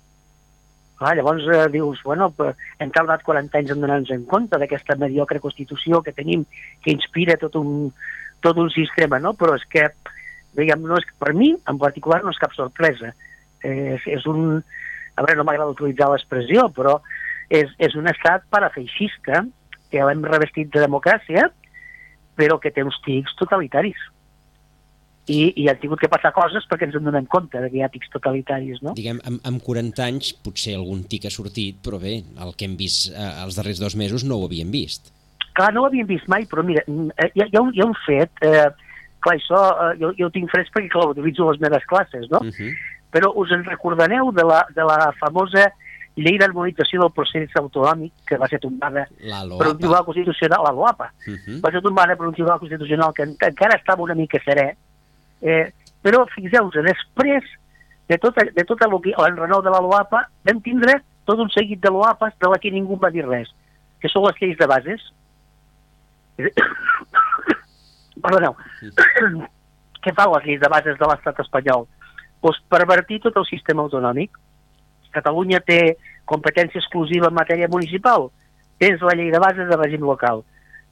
[0.97, 2.31] Clar, llavors eh, dius, bueno,
[2.81, 6.47] hem tardat 40 anys en donar-nos en compte d'aquesta mediocre Constitució que tenim,
[6.81, 7.91] que inspira tot un,
[8.41, 9.35] tot un sistema, no?
[9.37, 9.85] Però és que,
[10.57, 13.13] diguem, no és, per mi, en particular, no és cap sorpresa.
[13.61, 14.57] Eh, és, és un...
[15.17, 16.97] A veure, no m'agrada utilitzar l'expressió, però
[17.49, 19.45] és, és un estat parafeixista
[19.91, 21.47] que l'hem revestit de democràcia,
[22.37, 23.97] però que té uns tics totalitaris.
[25.27, 27.83] I, I han tingut que passar coses perquè ens en donem compte de que hi
[27.83, 28.93] ha tics totalitaris, no?
[28.95, 32.77] Diguem, amb, amb 40 anys potser algun tic ha sortit, però bé, el que hem
[32.79, 35.11] vist eh, els darrers dos mesos no ho havíem vist.
[35.57, 37.73] Clar, no ho havíem vist mai, però mira, mm, eh, hi ha, hi ha, un,
[37.75, 38.69] hi ha un fet, eh,
[39.25, 42.39] clar, això eh, jo, jo ho tinc fresc perquè clar, utilitzo les meves classes, no?
[42.45, 42.71] Uh -huh.
[43.11, 45.67] Però us en recordareu de la, de la famosa
[46.17, 49.05] llei d'harmonització del procés autonòmic que va ser tombada
[49.59, 51.61] per un tribunal constitucional, la LOAPA, Uh -huh.
[51.61, 54.75] va ser tombada per un tribunal constitucional que en- encara estava una mica serè,
[55.41, 57.43] eh, però fixeu-vos, després
[58.09, 61.79] de tot, de tot el que l'enrenou de la LOAPA vam tindre tot un seguit
[61.81, 63.49] de LOAPAs de la que ningú va dir res,
[63.99, 65.01] que són les lleis de bases.
[68.23, 68.55] Perdoneu.
[70.03, 71.85] Què fan les lleis de bases de l'estat espanyol?
[72.41, 74.31] Pues pervertir tot el sistema autonòmic.
[75.17, 75.81] Catalunya té
[76.29, 78.29] competència exclusiva en matèria municipal,
[78.81, 80.43] tens la llei de bases de règim local.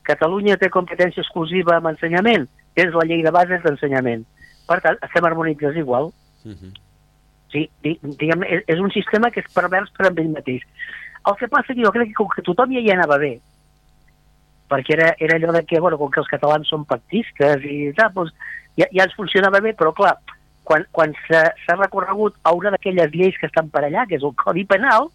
[0.06, 4.26] Catalunya té competència exclusiva en ensenyament, tens la llei de bases d'ensenyament.
[4.66, 6.12] Per tant, estem harmonitzats igual.
[6.46, 6.72] Uh -huh.
[7.52, 10.62] Sí, di- diguem, és, és un sistema que és pervers per ell mateix.
[11.26, 13.40] El que passa que jo crec que com que tothom ja hi anava bé,
[14.70, 18.12] perquè era, era allò de que, bueno, com que els catalans són pactistes i tal,
[18.14, 18.34] doncs
[18.78, 20.18] ja, ja ens funcionava bé, però clar,
[20.68, 24.34] quan, quan s'ha recorregut a una d'aquelles lleis que estan per allà, que és el
[24.42, 25.10] Codi Penal,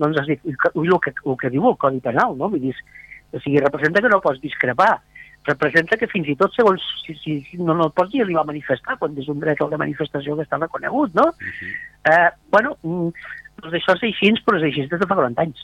[0.00, 0.42] doncs has dit,
[0.74, 2.50] ui, el que, el que diu el Codi Penal, no?
[2.52, 2.74] Vull dir,
[3.32, 4.92] o sigui, representa que no pots discrepar,
[5.48, 8.44] representa que fins i tot segons si, si, si no, no et pots ni arribar
[8.44, 11.30] a manifestar quan és un dret al de manifestació que està reconegut, no?
[12.04, 13.28] Eh, bueno, mm,
[13.62, 15.62] doncs això és així, però és així des de fa 40 anys.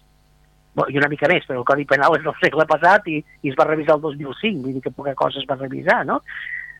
[0.76, 3.52] Bueno, I una mica més, però el Codi Penal és del segle passat i, i
[3.52, 6.20] es va revisar el 2005, vull dir que poca cosa es va revisar, no?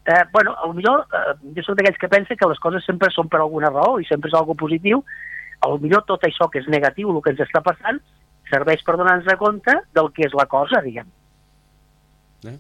[0.06, 3.40] Eh, bueno, potser eh, jo soc d'aquells que pensa que les coses sempre són per
[3.42, 5.02] alguna raó i sempre és algo positiu.
[5.82, 7.98] millor tot això que és negatiu, el que ens està passant,
[8.50, 11.08] serveix per donar-nos compte del que és la cosa, diguem.
[12.46, 12.54] Eh?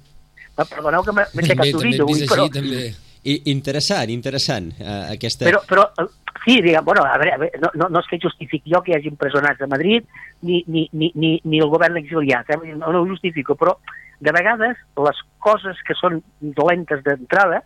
[0.56, 2.86] Eh, Perdoneu que m'he També, aixecat també un hem vist però, també.
[3.26, 5.46] I, interessant, interessant, uh, aquesta...
[5.48, 6.06] Però, però eh,
[6.44, 8.92] sí, diguem, bueno, a veure, a veure no, no, no és que justifiqui jo que
[8.92, 10.06] hi hagi empresonats a Madrid
[10.46, 12.74] ni, ni, ni, ni, ni el govern exiliat, eh?
[12.74, 13.74] No, no ho justifico, però
[14.20, 17.62] de vegades les coses que són dolentes d'entrada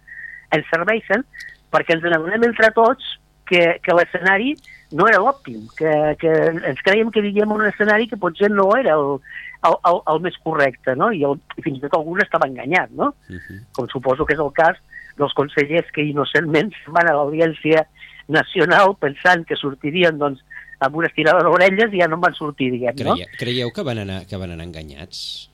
[0.54, 1.24] ens serveixen
[1.70, 3.16] perquè ens adonem entre tots
[3.50, 4.54] que, que l'escenari
[4.94, 6.30] no era l'òptim, que, que
[6.70, 9.18] ens creiem que vivíem un escenari que potser no era el,
[9.66, 11.10] el, el, el més correcte, no?
[11.14, 13.12] I, el, i fins i tot algun estava enganyat, no?
[13.28, 13.60] Uh -huh.
[13.76, 14.78] com suposo que és el cas
[15.18, 17.86] dels consellers que innocentment van a l'Audiència
[18.30, 20.42] Nacional pensant que sortirien doncs,
[20.80, 23.14] amb una estirada d'orelles i ja no en van sortir, diguem, no?
[23.14, 25.50] Creie, creieu que van, anar, que van anar enganyats?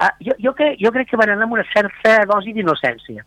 [0.00, 3.20] Ah, jo, jo, crec, jo crec que van anar amb una certa dosi d'innocència.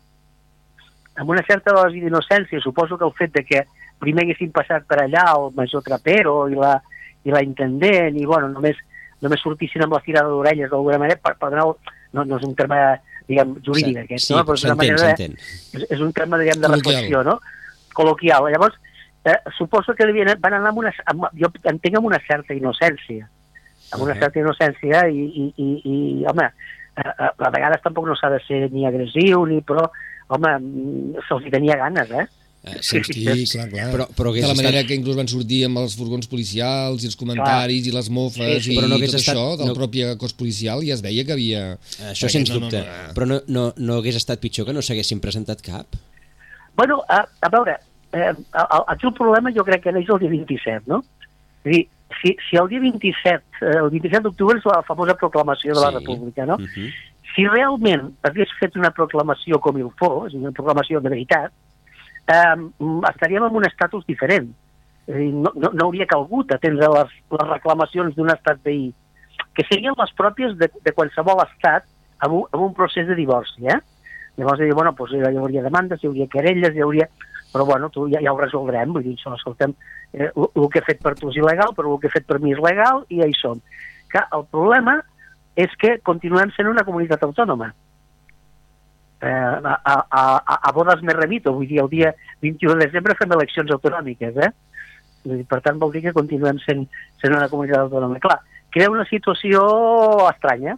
[1.22, 3.60] Amb una certa dosi d'innocència, suposo que el fet de que
[4.02, 6.74] primer haguessin passat per allà el major Trapero i la,
[7.24, 8.80] i la intendent i, bueno, només,
[9.22, 11.68] només sortissin amb la tirada d'orelles d'alguna manera, per, per no,
[12.18, 12.80] no, no és un terme,
[13.30, 14.42] diguem, jurídic aquest, sí, no?
[14.48, 16.98] Però és una manera de, és, és un terme, diguem, de Col·loquial.
[16.98, 17.38] reflexió, no?
[17.94, 18.50] Col·loquial.
[18.50, 18.82] Llavors,
[19.30, 23.30] eh, suposo que devien, van anar amb una, amb, jo entenc amb una certa innocència,
[23.94, 25.98] amb una certa innocència i, i, i, i
[26.30, 26.50] home,
[26.96, 29.88] a, a, a vegades tampoc no s'ha de ser ni agressiu, ni, però,
[30.34, 30.54] home,
[31.28, 32.26] se'ls tenia ganes, eh?
[32.64, 33.26] Eh, sí, Sí,
[33.58, 33.90] clar, clar.
[33.92, 37.10] Però- però de la manera estat- que inclús van sortir amb els furgons policials i
[37.10, 40.06] els comentaris i les mofes Sí, i Però no tot estat- això del no- propi
[40.18, 41.64] cos policial ja es veia que havia...
[42.14, 42.80] Això sens dubte.
[42.80, 43.14] No, no, no.
[43.18, 45.88] Però no, no, no hagués estat pitjor que no s'haguessin presentat cap?
[46.78, 47.76] Bueno, a, a veure,
[48.14, 48.32] eh,
[48.88, 51.04] aquí el problema jo crec que neix el dia 27, no?
[51.66, 51.84] És a dir,
[52.22, 55.92] si, si el dia 27, eh, el 27 d'octubre és la famosa proclamació de la
[55.92, 55.98] Sí.
[56.00, 56.56] República, no?
[56.56, 56.94] Uh -huh.
[57.36, 61.52] si realment hagués fet una proclamació com il fos, una proclamació de veritat,
[62.28, 62.56] eh,
[63.10, 64.54] estaríem en un estatus diferent.
[65.08, 68.94] És dir, no, no, no hauria calgut atendre les, les reclamacions d'un estat veí,
[69.54, 71.84] que serien les pròpies de, de qualsevol estat
[72.20, 73.68] amb un, amb un procés de divorci.
[73.68, 73.80] Eh?
[74.38, 77.10] Llavors, dir, bueno, doncs, hi hauria demandes, hi hauria querelles, hi hauria...
[77.54, 79.76] Però bueno, tu, ja, ja ho resoldrem, vull dir, això, escoltem,
[80.12, 82.26] eh, el, el que he fet per tu és il·legal, però el que he fet
[82.30, 83.62] per mi és legal, i ja hi som.
[84.10, 84.98] Que el problema
[85.60, 87.70] és que continuem sent una comunitat autònoma.
[89.24, 92.12] Eh, a, a, a, a bodes me remito, vull dir, el dia
[92.42, 94.52] 21 de desembre fem eleccions autonòmiques, eh?
[95.24, 96.88] Vull dir, Per tant, vol dir que continuem sent,
[97.22, 98.20] sent una comunitat autònoma.
[98.24, 98.42] Clar,
[98.74, 99.62] crea una situació
[100.28, 100.76] estranya,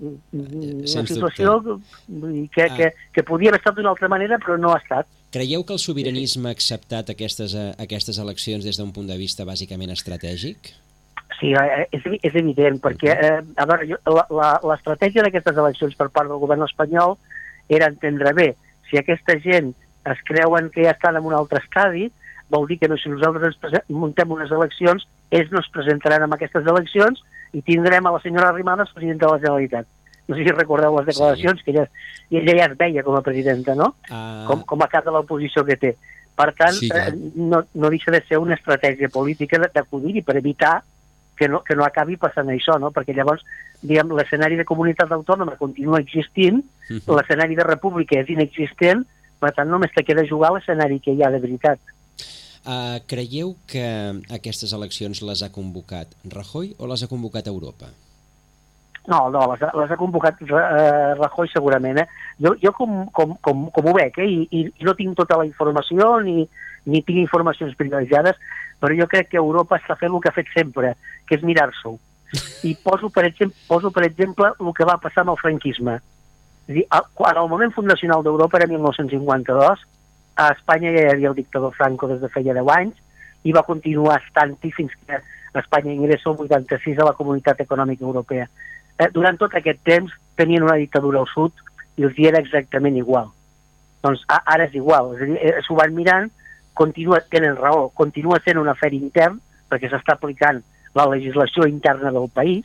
[0.00, 4.56] una Sens situació vull dir, que, que, que podia haver estat d'una altra manera, però
[4.58, 5.06] no ha estat.
[5.30, 9.46] Creieu que el sobiranisme ha acceptat aquestes, eh, aquestes eleccions des d'un punt de vista
[9.46, 10.72] bàsicament estratègic?
[11.38, 14.00] Sí, eh, és, és evident, perquè eh, a veure,
[14.66, 17.14] l'estratègia d'aquestes eleccions per part del govern espanyol
[17.70, 18.48] era entendre bé,
[18.90, 19.70] si aquesta gent
[20.10, 22.10] es creuen que ja estan en un altre estadi,
[22.50, 23.56] vol dir que no, si nosaltres
[23.88, 27.22] muntem unes eleccions, ells no es presentaran en aquestes eleccions
[27.54, 29.86] i tindrem a la senyora Arrimadas presidenta de la Generalitat.
[30.30, 31.88] No sé si recordeu les declaracions, que ella,
[32.30, 33.88] ella ja es veia com a presidenta, no?
[34.06, 35.96] Uh, com, com a cap de l'oposició que té.
[36.38, 37.08] Per tant, Sí, sí, clar.
[37.10, 40.78] eh, no, no deixa de ser una estratègia política de- d'acudir-hi per evitar
[41.36, 42.90] que no, que no acabi passant això, no?
[42.92, 43.42] perquè llavors
[43.82, 47.16] diguem, l'escenari de comunitat autònoma continua existint, uh -huh.
[47.16, 49.04] l'escenari de república és inexistent,
[49.40, 51.78] per tant només te queda jugar l'escenari que hi ha de veritat.
[52.66, 57.86] uh, creieu que aquestes eleccions les ha convocat Rajoy o les ha convocat Europa?
[59.08, 62.02] No, no, les, les ha convocat eh, Rajoy segurament.
[62.02, 62.06] Eh?
[62.44, 64.28] Jo, jo com, com, com, com ho veig, eh?
[64.28, 66.44] I, i, no tinc tota la informació ni,
[66.86, 68.38] ni tinc informacions privilegiades,
[68.80, 70.94] però jo crec que Europa està fent el que ha fet sempre,
[71.26, 71.96] que és mirar-s'ho.
[72.68, 75.96] I poso per, exemple, poso, per exemple, el que va passar amb el franquisme.
[76.68, 76.86] És dir,
[77.18, 79.86] quan el moment fundacional d'Europa era 1952,
[80.40, 83.00] a Espanya ja hi havia el dictador Franco des de feia 10 anys
[83.48, 85.18] i va continuar estant-hi fins que
[85.58, 88.46] Espanya ingressa el 86 a la Comunitat Econòmica Europea.
[89.00, 91.56] Eh, durant tot aquest temps tenien una dictadura al sud
[91.96, 93.30] i els hi era exactament igual.
[94.04, 96.28] Doncs ara és igual, és a dir, eh, s'ho van mirant,
[96.76, 100.62] continua, tenen raó, continua sent un afer intern, perquè s'està aplicant
[100.96, 102.64] la legislació interna del país,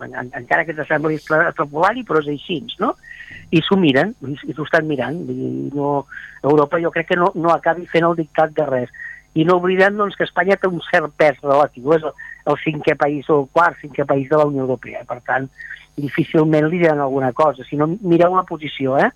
[0.00, 2.94] en, encara que ens sembli extrapolari, però és així, no?
[3.54, 5.20] I s'ho miren, i, i s'ho estan mirant.
[5.28, 6.04] Dir, no,
[6.42, 8.94] Europa jo crec que no, no acabi fent el dictat de res.
[9.34, 12.04] I no oblidem doncs, que Espanya té un cert pes relatiu, és
[12.46, 15.04] el cinquè país o el quart cinquè país de la Unió Europea.
[15.08, 15.48] Per tant,
[15.96, 17.64] difícilment li diran alguna cosa.
[17.68, 19.10] Si no, mireu la posició, eh?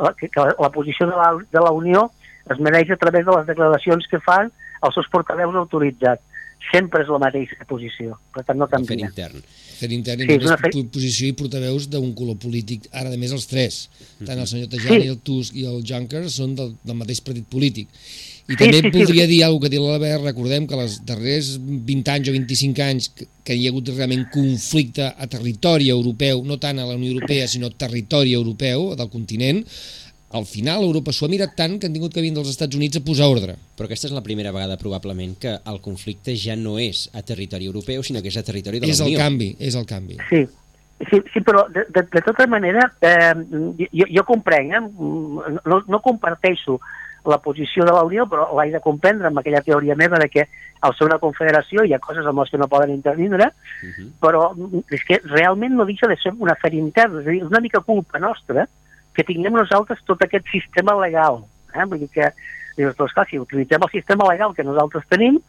[0.00, 2.10] La, que, que la, la posició de la, de la Unió
[2.50, 4.50] es mereix a través de les declaracions que fan
[4.84, 6.22] els seus portaveus autoritzats.
[6.72, 9.04] Sempre és la mateixa posició, per tant no canvia.
[9.10, 9.42] intern.
[9.76, 13.44] Fer intern Sí, és una posició i portaveus d'un color polític, ara de més els
[13.50, 13.82] tres.
[14.24, 15.10] Tant el senyor Tajani, Sí.
[15.12, 17.88] el Tusk i el Juncker són del, del mateix partit polític.
[18.44, 19.30] I Sí, també sí, voldria sí.
[19.30, 23.06] dir alguna que ha dit l'Albert, recordem que els darrers 20 anys o 25 anys
[23.16, 27.14] que, que hi ha hagut realment conflicte a territori europeu, no tant a la Unió
[27.14, 29.62] Europea, sinó a territori europeu del continent,
[30.34, 32.98] al final Europa s'ho ha mirat tant que han tingut que venir dels Estats Units
[32.98, 33.54] a posar ordre.
[33.78, 37.70] Però aquesta és la primera vegada, probablement, que el conflicte ja no és a territori
[37.70, 39.22] europeu, sinó que és a territori de És la el Unió.
[39.22, 40.18] canvi, és el canvi.
[40.28, 40.42] Sí,
[41.08, 43.32] sí, sí però de, de, de tota manera eh,
[43.88, 44.82] jo, jo comprenc, eh?
[45.70, 46.80] no, no comparteixo
[47.24, 50.46] la posició de la Unió, però l'haig de comprendre amb aquella teoria meva de que
[50.84, 53.50] al ser una confederació hi ha coses amb les que no poden intervindre,
[53.84, 54.10] Uh -huh.
[54.20, 54.42] però
[54.90, 57.60] és que realment no deixa de ser un afer intern, és a dir, és una
[57.60, 58.68] mica culpa nostra
[59.14, 61.44] que tinguem nosaltres tot aquest sistema legal.
[61.74, 61.84] Eh?
[61.84, 62.32] Vull dir que,
[62.76, 65.40] dius, doncs clar, si utilitzem el sistema legal que nosaltres tenim,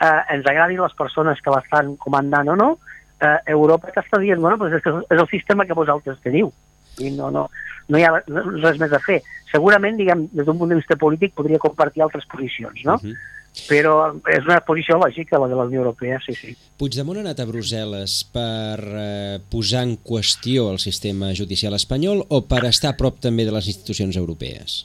[0.00, 2.78] eh, ens agradin les persones que l'estan comandant o no,
[3.20, 6.52] eh, Europa t'està dient, bueno, doncs és, que és el sistema que vosaltres teniu.
[7.00, 7.46] I no, no,
[7.88, 9.20] no hi ha res més a fer.
[9.50, 13.00] Segurament, diguem, des d'un punt de vista polític podria compartir altres posicions, no?
[13.00, 13.16] Uh -huh.
[13.64, 13.92] Però
[14.28, 16.52] és una posició lògica, la de la Unió Europea, sí, sí.
[16.76, 22.42] Puigdemont ha anat a Brussel·les per eh, posar en qüestió el sistema judicial espanyol o
[22.44, 24.84] per estar a prop també de les institucions europees?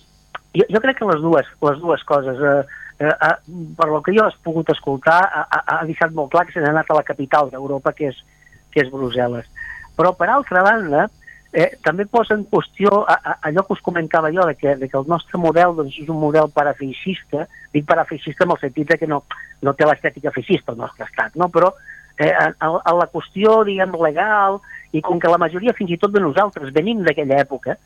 [0.56, 2.40] Jo, jo crec que les dues, les dues coses.
[2.40, 2.64] Eh,
[3.04, 3.36] eh, eh,
[3.78, 6.72] per lo que jo has pogut escoltar, ha, ha, ha deixat molt clar que s'ha
[6.72, 8.24] anat a la capital d'Europa, que, és,
[8.72, 9.52] que és Brussel·les.
[10.00, 11.10] Però, per altra banda,
[11.54, 14.90] eh, també posa en qüestió a, a, allò que us comentava jo, de que, de
[14.90, 19.00] que el nostre model doncs, és un model parafeixista, dic parafeixista en el sentit de
[19.02, 19.24] que no,
[19.62, 21.50] no té l'estètica feixista el nostre estat, no?
[21.52, 21.74] però
[22.18, 24.62] eh, a, a la qüestió, diguem, legal,
[24.92, 27.78] i com que la majoria fins i tot de nosaltres venim d'aquella època,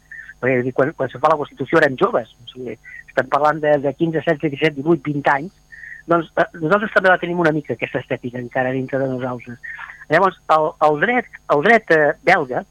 [0.42, 3.78] perquè dir, quan, quan se fa la Constitució érem joves, o sigui, estem parlant de,
[3.82, 5.54] de 15, 16, 17, 18, 20 anys,
[6.06, 9.58] doncs eh, nosaltres també la tenim una mica, aquesta estètica, encara dintre de nosaltres.
[10.12, 12.66] Llavors, el, el dret, el dret eh, belga,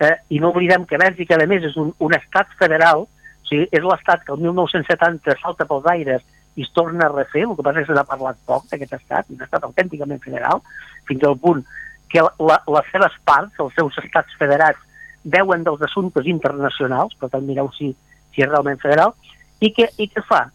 [0.00, 3.68] eh, i no oblidem que Bèlgica, a més, és un, un estat federal, o sigui,
[3.72, 6.24] és l'estat que el 1970 salta pels aires
[6.58, 8.96] i es torna a refer, el que passa és que se n'ha parlat poc d'aquest
[8.98, 10.62] estat, un estat autènticament federal,
[11.08, 11.62] fins al punt
[12.10, 14.80] que la, les seves parts, els seus estats federats,
[15.24, 17.92] veuen dels assumptes internacionals, per tant mireu si,
[18.34, 19.14] si és realment federal,
[19.60, 20.46] i que, i que fa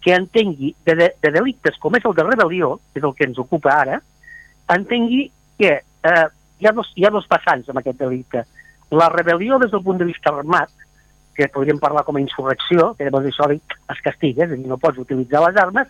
[0.00, 3.26] que entengui de, de, de delictes com és el de rebel·lió, que és el que
[3.28, 3.98] ens ocupa ara,
[4.72, 5.26] entengui
[5.60, 6.26] que eh,
[6.60, 8.46] hi, ha dos, hi ha dos amb aquest delicte.
[8.90, 10.70] La rebel·lió des del punt de vista armat,
[11.36, 14.80] que podríem parlar com a insurrecció, que llavors això es castiga, és a dir, no
[14.82, 15.88] pots utilitzar les armes,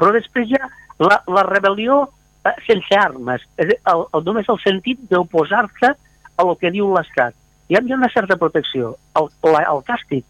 [0.00, 0.68] Però després hi ha
[1.04, 2.00] la, la rebel·lió
[2.48, 7.36] eh, sense armes, és el, el, només el sentit d'oposar-se a lo que diu l'Estat.
[7.68, 8.94] Hi ha, hi ha una certa protecció.
[9.20, 10.24] El, la, el càstig,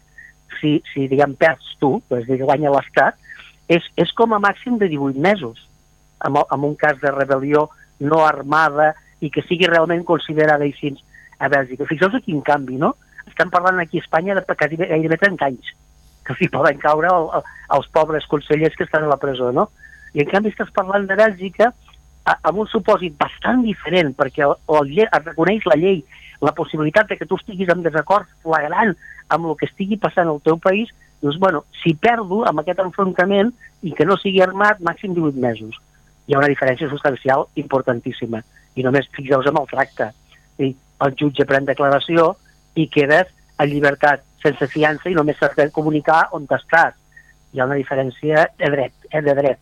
[0.59, 3.15] si, si diguem, perds tu, és dir, guanya l'Estat,
[3.71, 5.63] és, és com a màxim de 18 mesos,
[6.27, 7.69] en, en un cas de rebel·lió
[8.03, 8.91] no armada
[9.23, 10.91] i que sigui realment considerada així
[11.41, 11.87] a Bèlgica.
[11.89, 12.93] Fixeu-vos quin canvi, no?
[13.25, 15.73] Estem parlant aquí a Espanya de gairebé, gairebé 30 anys
[16.25, 17.45] que s'hi poden caure el, el,
[17.77, 19.69] els pobres consellers que estan a la presó, no?
[20.13, 24.53] I en canvi estàs parlant de Bèlgica a, amb un supòsit bastant diferent, perquè el,
[24.77, 26.03] el, es reconeix la llei
[26.41, 28.95] la possibilitat de que tu estiguis en desacord flagrant
[29.29, 30.89] amb el que estigui passant al teu país,
[31.21, 33.51] dius, bueno, si perdo amb aquest enfrontament
[33.85, 35.77] i que no sigui armat, màxim 18 mesos.
[36.27, 38.41] Hi ha una diferència substancial importantíssima.
[38.75, 40.09] I només fixeu-vos amb el tracte.
[41.05, 42.35] El jutge pren declaració
[42.75, 46.95] i quedes en llibertat sense fiança i només s'ha de comunicar on estàs.
[47.51, 49.59] Hi ha una diferència de dret, eh, de dret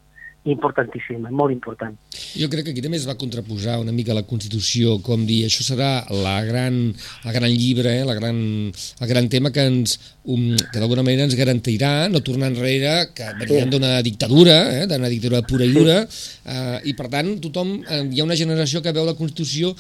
[0.48, 1.96] importantíssima, molt important.
[2.40, 5.66] Jo crec que aquí també es va contraposar una mica la Constitució, com dir, això
[5.66, 6.80] serà la gran,
[7.26, 8.40] el gran llibre, eh, la gran,
[8.72, 13.28] el gran tema que ens um, que d'alguna manera ens garantirà no tornar enrere, que
[13.42, 13.74] venien sí.
[13.76, 18.22] d'una dictadura, eh, d'una dictadura pura i dura, eh, i per tant tothom, eh, hi
[18.22, 19.74] ha una generació que veu la Constitució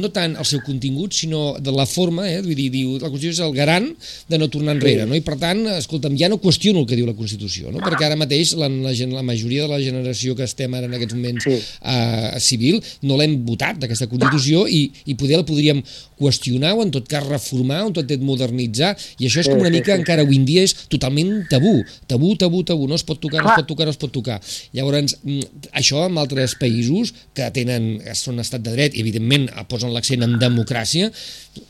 [0.00, 3.36] no tant el seu contingut, sinó de la forma, eh, vull dir, diu, la Constitució
[3.36, 3.90] és el garant
[4.28, 5.10] de no tornar enrere, sí.
[5.10, 5.18] no?
[5.18, 7.84] i per tant, escolta'm, ja no qüestiono el que diu la Constitució, no?
[7.84, 10.96] perquè ara mateix la, la, la majoria de la generació generació que estem ara en
[10.96, 11.56] aquests moments sí.
[11.82, 15.82] uh, civil, no l'hem votat d'aquesta Constitució i, i poder la podríem
[16.16, 19.60] qüestionar o en tot cas reformar o en tot cas modernitzar i això és com
[19.60, 20.00] una mica sí, sí.
[20.00, 23.52] encara avui en dia és totalment tabú, tabú, tabú, tabú no es pot tocar, no
[23.52, 24.38] es pot tocar, no es pot tocar
[24.76, 29.92] llavors mm, això en altres països que tenen, són estat de dret i evidentment posen
[29.92, 31.10] l'accent en democràcia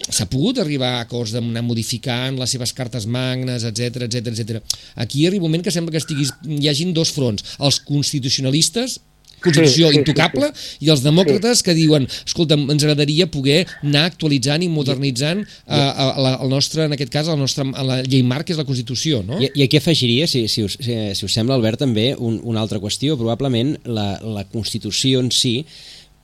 [0.09, 4.61] s'ha pogut arribar a acords d'anar modificant les seves cartes magnes, etc etc etc.
[5.03, 7.80] Aquí arriba un moment que sembla que estiguis, hi hagin dos fronts, els
[8.26, 9.00] constitucionalistes
[9.36, 10.86] constitució sí, sí, intocable sí, sí.
[10.86, 11.64] i els demòcrates sí.
[11.66, 15.74] que diuen escolta, ens agradaria poder anar actualitzant i modernitzant uh,
[16.16, 19.36] la, el nostre, en aquest cas, el nostre, la llei marc és la Constitució, no?
[19.38, 22.64] I, i aquí afegiria, si, si, us, si, si us sembla, Albert, també un, una
[22.64, 25.58] altra qüestió, probablement la, la Constitució en si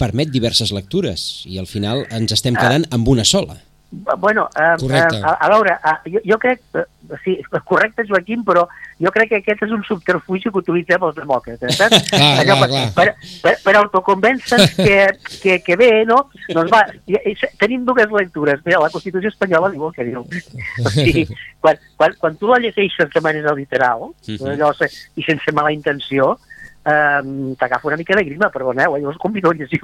[0.00, 3.60] permet diverses lectures i al final ens estem quedant amb una sola.
[4.18, 5.16] Bueno, eh, correcte.
[5.16, 6.84] eh, a, a veure, eh, jo, jo crec, eh,
[7.22, 7.34] sí,
[7.64, 8.62] correcte Joaquim, però
[8.98, 12.08] jo crec que aquest és un subterfugi que utilitzem els demòcrates, saps?
[12.16, 12.86] ah, Allò, clar, clar.
[12.96, 13.06] Per,
[13.44, 14.96] per, per autoconvèncer que,
[15.42, 16.22] que, que bé, no?
[16.48, 16.86] Doncs va,
[17.60, 18.64] tenim dues lectures.
[18.64, 20.24] Mira, la Constitució espanyola diu el que diu.
[20.24, 21.26] O sigui,
[21.60, 24.54] quan, quan, quan tu la llegeixes de manera literal, uh -huh.
[24.56, 24.72] allò,
[25.16, 26.38] i sense mala intenció,
[26.84, 29.02] um, t'agafa una mica de grima, perdoneu, eh?
[29.02, 29.80] jo us convido a llegir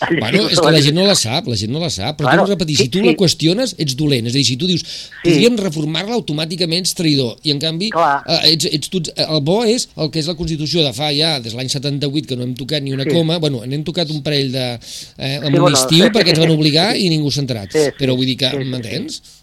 [0.00, 2.18] a llegir bueno, és que la gent no la sap, la gent no la sap,
[2.18, 3.06] però claro, tu repetir, sí, si tu sí.
[3.06, 5.22] la qüestiones, ets dolent, és a dir, si tu dius, sí.
[5.24, 9.88] podríem reformar-la automàticament ets traïdor, i en canvi, eh, ets, ets tu, el bo és
[9.96, 12.54] el que és la Constitució de fa ja, des de l'any 78, que no hem
[12.58, 13.14] tocat ni una sí.
[13.14, 14.70] coma, bueno, n'hem tocat un parell de,
[15.18, 17.70] eh, amb sí, un bueno, estiu, sí, perquè ens van obligar i ningú s'ha entrat,
[17.74, 19.20] sí, sí, però vull dir que, sí, m'entens?
[19.20, 19.36] Sí.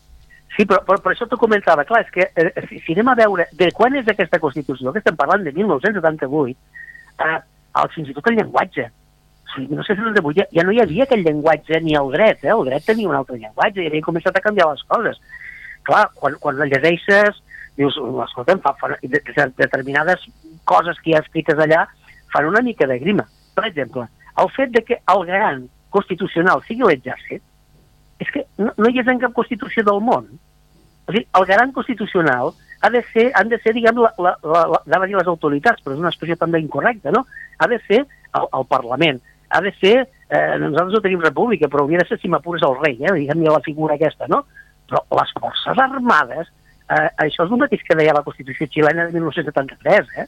[0.57, 3.13] Sí, però, però per això t'ho comentava, clar, és que eh, si, si anem a
[3.19, 6.57] veure de quan és aquesta Constitució, que estem parlant de 1978,
[7.25, 8.87] eh, fins i tot el llenguatge.
[9.47, 12.11] O sigui, no sé si de ja, ja no hi havia aquell llenguatge ni el
[12.13, 12.53] dret, eh?
[12.53, 15.21] el dret tenia un altre llenguatge i havia començat a canviar les coses.
[15.87, 17.41] Clar, quan, quan la llegeixes,
[17.77, 20.25] dius, escolta'm, fa, fa, determinades
[20.67, 21.85] coses que hi ha escrites allà
[22.33, 23.27] fan una mica de grima.
[23.55, 24.07] Per exemple,
[24.37, 27.43] el fet de que el gran constitucional sigui l'exèrcit,
[28.19, 30.27] és que no, no hi és en cap constitució del món.
[31.07, 32.51] O sigui, el gran constitucional
[32.81, 35.95] ha de ser, han de ser, diguem, la, la, la, la, dir les autoritats, però
[35.95, 37.25] és una expressió també incorrecta, no?
[37.57, 39.95] Ha de ser el, el Parlament, ha de ser,
[40.29, 43.15] eh, nosaltres no tenim república, però hauria de ser, si m'apures, el rei, eh?
[43.15, 44.43] diguem la figura aquesta, no?
[44.87, 46.51] Però les forces armades,
[46.87, 50.27] eh, això és el mateix que deia la Constitució xilena de 1973, eh?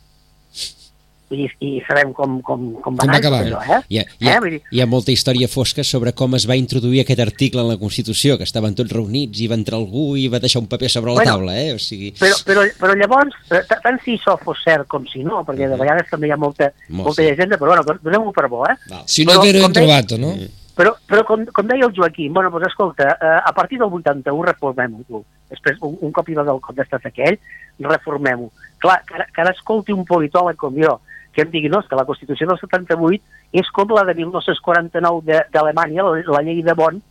[1.35, 3.41] I, i sabem com, com, com va, com va acabar.
[3.45, 3.79] Això, eh?
[3.89, 4.59] Hi ha, hi, ha, eh?
[4.73, 8.37] hi ha molta història fosca sobre com es va introduir aquest article en la Constitució,
[8.39, 11.23] que estaven tots reunits i va entrar algú i va deixar un paper sobre la
[11.23, 11.57] bueno, taula.
[11.61, 11.73] Eh?
[11.77, 12.13] O sigui...
[12.19, 15.79] però, però, però llavors, eh, tant si això fos cert com si no, perquè de
[15.79, 17.27] vegades també hi ha molta, Molt molta sí.
[17.29, 18.63] llegenda, però bueno, donem-ho per bo.
[18.69, 18.77] Eh?
[18.89, 19.03] Val.
[19.05, 20.35] Si no, però, t'ho trobat, no?
[20.79, 24.47] Però, però com, com deia el Joaquim, bueno, doncs escolta, eh, a partir del 81
[24.53, 27.37] reformem-ho, Després, un, un cop i va del cop d'estat aquell,
[27.81, 28.49] reformem-ho.
[28.83, 30.99] Clar, que ara, que ara escolti un politòleg com jo,
[31.33, 36.05] que em digui, no, que la Constitució del 78 és com la de 1949 d'Alemanya,
[36.05, 37.01] la, la llei de Bonn,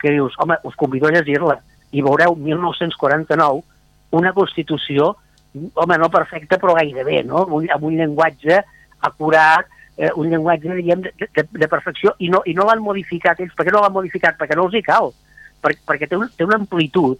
[0.00, 1.58] que dius, home, us convido a llegir-la,
[1.94, 3.62] i veureu 1949
[4.14, 5.14] una Constitució,
[5.74, 7.44] home, no perfecta, però gairebé, no?
[7.44, 8.60] Amb un, amb un llenguatge
[9.08, 13.40] acurat, eh, un llenguatge, diguem, de, de, de perfecció, i no, i no l'han modificat
[13.42, 13.54] ells.
[13.56, 14.38] Per què no l'han modificat?
[14.38, 15.12] Perquè no els hi cal.
[15.64, 17.18] Per, perquè té, un, té una amplitud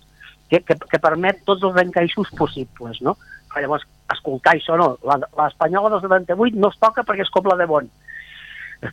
[0.51, 3.16] que, que, que permet tots els encaixos possibles, no?
[3.62, 7.57] Llavors, escoltar això no, la- l'espanyola del 78 no es toca perquè és com la
[7.61, 7.90] de Bon.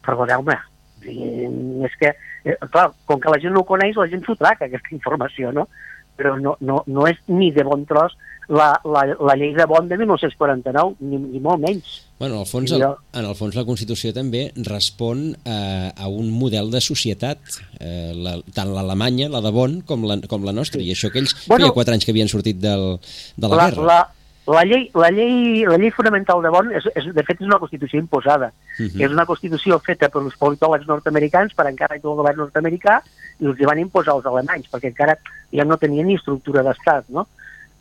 [0.06, 0.56] Perdoneu-me,
[1.04, 1.46] i
[1.88, 2.14] és que,
[2.46, 5.52] eh, clar, com que la gent no ho coneix, la gent s'ho traca, aquesta informació,
[5.52, 5.68] no?
[6.16, 8.14] Però no, no, no és ni de bon tros
[8.52, 11.92] la, la, la llei de Bon de 1949, ni, ni molt menys.
[12.20, 16.30] Bueno, en el fons, el, en el fons la Constitució també respon eh, a un
[16.36, 17.40] model de societat,
[17.80, 21.24] eh, la, tant l'Alemanya, la de Bonn, com la, com la nostra, i això que
[21.24, 22.98] ells Bueno, feia quatre anys que havien sortit del,
[23.38, 23.88] de la, la, guerra.
[23.88, 24.00] la,
[24.48, 27.60] la, llei, la, llei, la llei fonamental de Bonn, és, és, de fet, és una
[27.62, 28.52] Constitució imposada.
[28.80, 29.02] Mhm.
[29.06, 33.02] És una Constitució feta per els politòlegs nord-americans per encàrrec del govern nord-americà
[33.40, 35.18] i els hi van imposar els alemanys, perquè encara
[35.52, 37.28] ja no tenien ni estructura d'estat, no?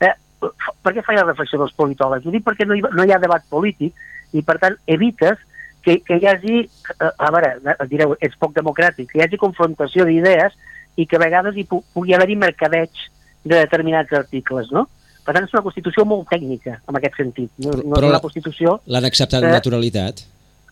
[0.00, 2.26] Eh, per què feia la reflexió dels politòlegs?
[2.26, 3.96] Ho dic perquè no hi, no hi ha debat polític
[4.32, 5.40] i, per tant, evites
[5.82, 9.40] que, que hi hagi, eh, a veure, eh, direu, ets poc democràtic, que hi hagi
[9.40, 10.56] confrontació d'idees
[11.00, 13.06] i que a vegades hi pu pugui haver-hi mercadeig
[13.44, 14.86] de determinats articles, no?
[15.24, 17.50] Per tant, és una Constitució molt tècnica, en aquest sentit.
[17.58, 18.80] No, no Però és la- una Constitució...
[18.86, 20.22] L'han acceptat Eh, amb naturalitat.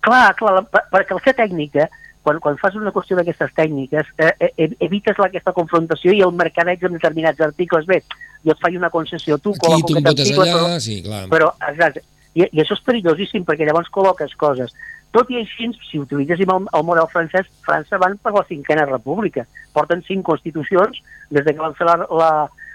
[0.01, 1.88] Clar, clar, la- per- perquè al ser tècnica,
[2.22, 6.32] quan, quan fas una qüestió d'aquestes tècniques, eh, eh, evites la, aquesta confrontació i el
[6.32, 7.86] mercadeig amb determinats articles.
[7.86, 8.03] Bé,
[8.44, 11.24] jo et faig una concessió, tu Aquí, tu em article, allà, però, sí, clar.
[11.28, 12.03] però exacte,
[12.34, 14.72] i, i això és perillosíssim perquè llavors col·loques coses.
[15.11, 19.46] Tot i així, si utilitzéssim el, el model francès, França van per la cinquena república.
[19.72, 22.30] Porten cinc constitucions des de que van fer la, la,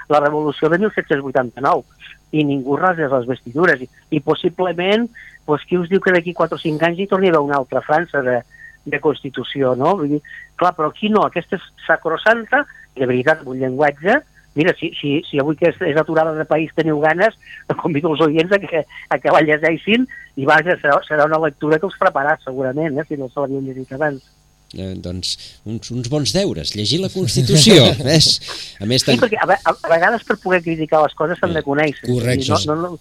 [0.09, 3.83] la revolució de 1789 i ningú rasés les vestidures.
[3.83, 5.07] I, i possiblement,
[5.47, 7.83] doncs, qui us diu que d'aquí 4 o 5 anys hi torni a una altra
[7.85, 8.41] França de,
[8.85, 9.95] de Constitució, no?
[9.99, 10.21] Vull dir,
[10.59, 12.63] clar, però aquí no, aquesta és sacrosanta,
[12.97, 14.19] de veritat, un llenguatge,
[14.55, 17.37] mira, si, si, si avui que és, és aturada de país teniu ganes,
[17.81, 20.05] convido els oients a que, a que la llegeixin
[20.37, 23.65] i vaja, serà, serà una lectura que els preparà segurament, eh, si no se l'havien
[23.65, 24.25] llegit abans.
[24.73, 25.35] Eh, doncs,
[25.69, 27.83] uns, uns bons deures, llegir la Constitució.
[28.07, 28.39] ves?
[28.81, 29.19] A més, Sí, tan...
[29.21, 32.07] perquè a, a, a vegades per poder criticar les coses s'han de conèixer.
[32.09, 32.49] Correcte.
[32.65, 32.97] No, no, no,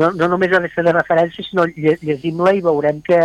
[0.00, 3.18] no, no només ha de ser de referència, sinó lle, llegim-la i veurem que,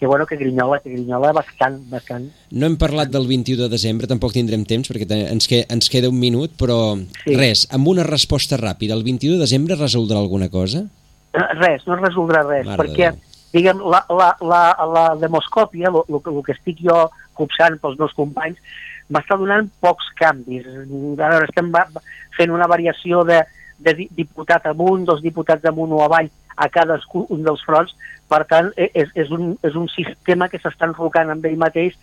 [0.00, 2.26] que, bueno, que grinyola, que grinyola bastant, bastant.
[2.50, 6.10] No hem parlat del 21 de desembre, tampoc tindrem temps perquè ens, que, ens queda
[6.10, 6.80] un minut, però
[7.22, 7.36] Sí.
[7.38, 10.88] res, amb una resposta ràpida, el 21 de desembre resoldrà alguna cosa?
[11.32, 13.20] Eh, Res, no es resoldrà res, Mare perquè, Déu.
[13.52, 17.06] Diguem, la, la, la, la demoscòpia, el, que estic jo
[17.38, 18.60] copsant pels meus companys,
[19.12, 20.66] m'està donant pocs canvis.
[20.68, 21.72] A veure, estem
[22.36, 23.42] fent una variació de,
[23.82, 27.94] de di- diputat amunt, dos diputats amunt o avall a cadascun un dels fronts,
[28.28, 31.96] per tant, e- és, és, un, és un sistema que s'està enrocant amb ell mateix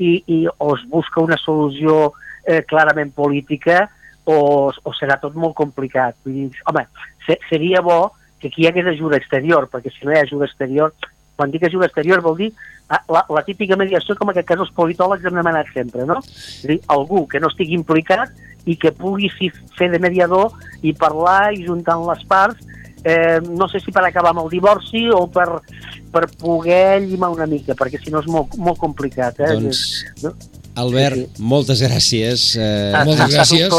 [0.00, 2.12] i, i o es busca una solució
[2.44, 3.86] eh, clarament política
[4.24, 6.16] o, o serà tot molt complicat.
[6.24, 6.86] Vull dir, home,
[7.26, 8.00] se, seria bo
[8.40, 10.94] que aquí hi hagués ajuda exterior, perquè si no hi ha ajuda exterior,
[11.36, 12.50] quan dic ajuda exterior vol dir
[12.88, 16.18] ah, la, la típica mediació com en aquest cas els politòlegs hem demanat sempre, no?
[16.24, 18.32] És dir, algú que no estigui implicat
[18.68, 19.30] i que pugui
[19.78, 20.52] fer de mediador
[20.84, 22.60] i parlar i juntant les parts,
[23.04, 25.48] eh, no sé si per acabar amb el divorci o per,
[26.12, 29.40] per poder llimar una mica, perquè si no és molt, molt complicat.
[29.40, 29.54] Eh?
[29.56, 30.34] Doncs, no?
[30.80, 32.44] Albert, Sí, moltes gràcies.
[32.60, 33.72] Eh, Ha- moltes gràcies.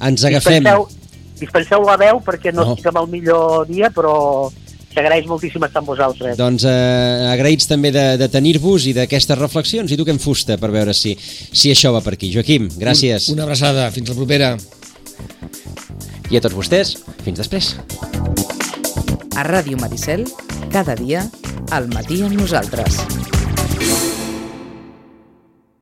[0.00, 0.62] ens agafem.
[0.62, 0.86] Dispenseu,
[1.40, 2.72] dispenseu la veu perquè no, No.
[2.74, 4.50] estic amb el millor dia, però
[4.96, 6.38] s'agraeix moltíssim estar amb vosaltres.
[6.40, 10.94] Doncs eh, agraïts també de, de tenir-vos i d'aquestes reflexions i toquem fusta per veure
[10.96, 12.30] si, si això va per aquí.
[12.32, 13.28] Joaquim, gràcies.
[13.34, 14.54] Una abraçada, fins la propera.
[16.30, 17.74] I a tots vostès, fins després.
[19.36, 20.24] A Ràdio Maricel,
[20.72, 21.26] cada dia,
[21.76, 23.02] al matí amb nosaltres.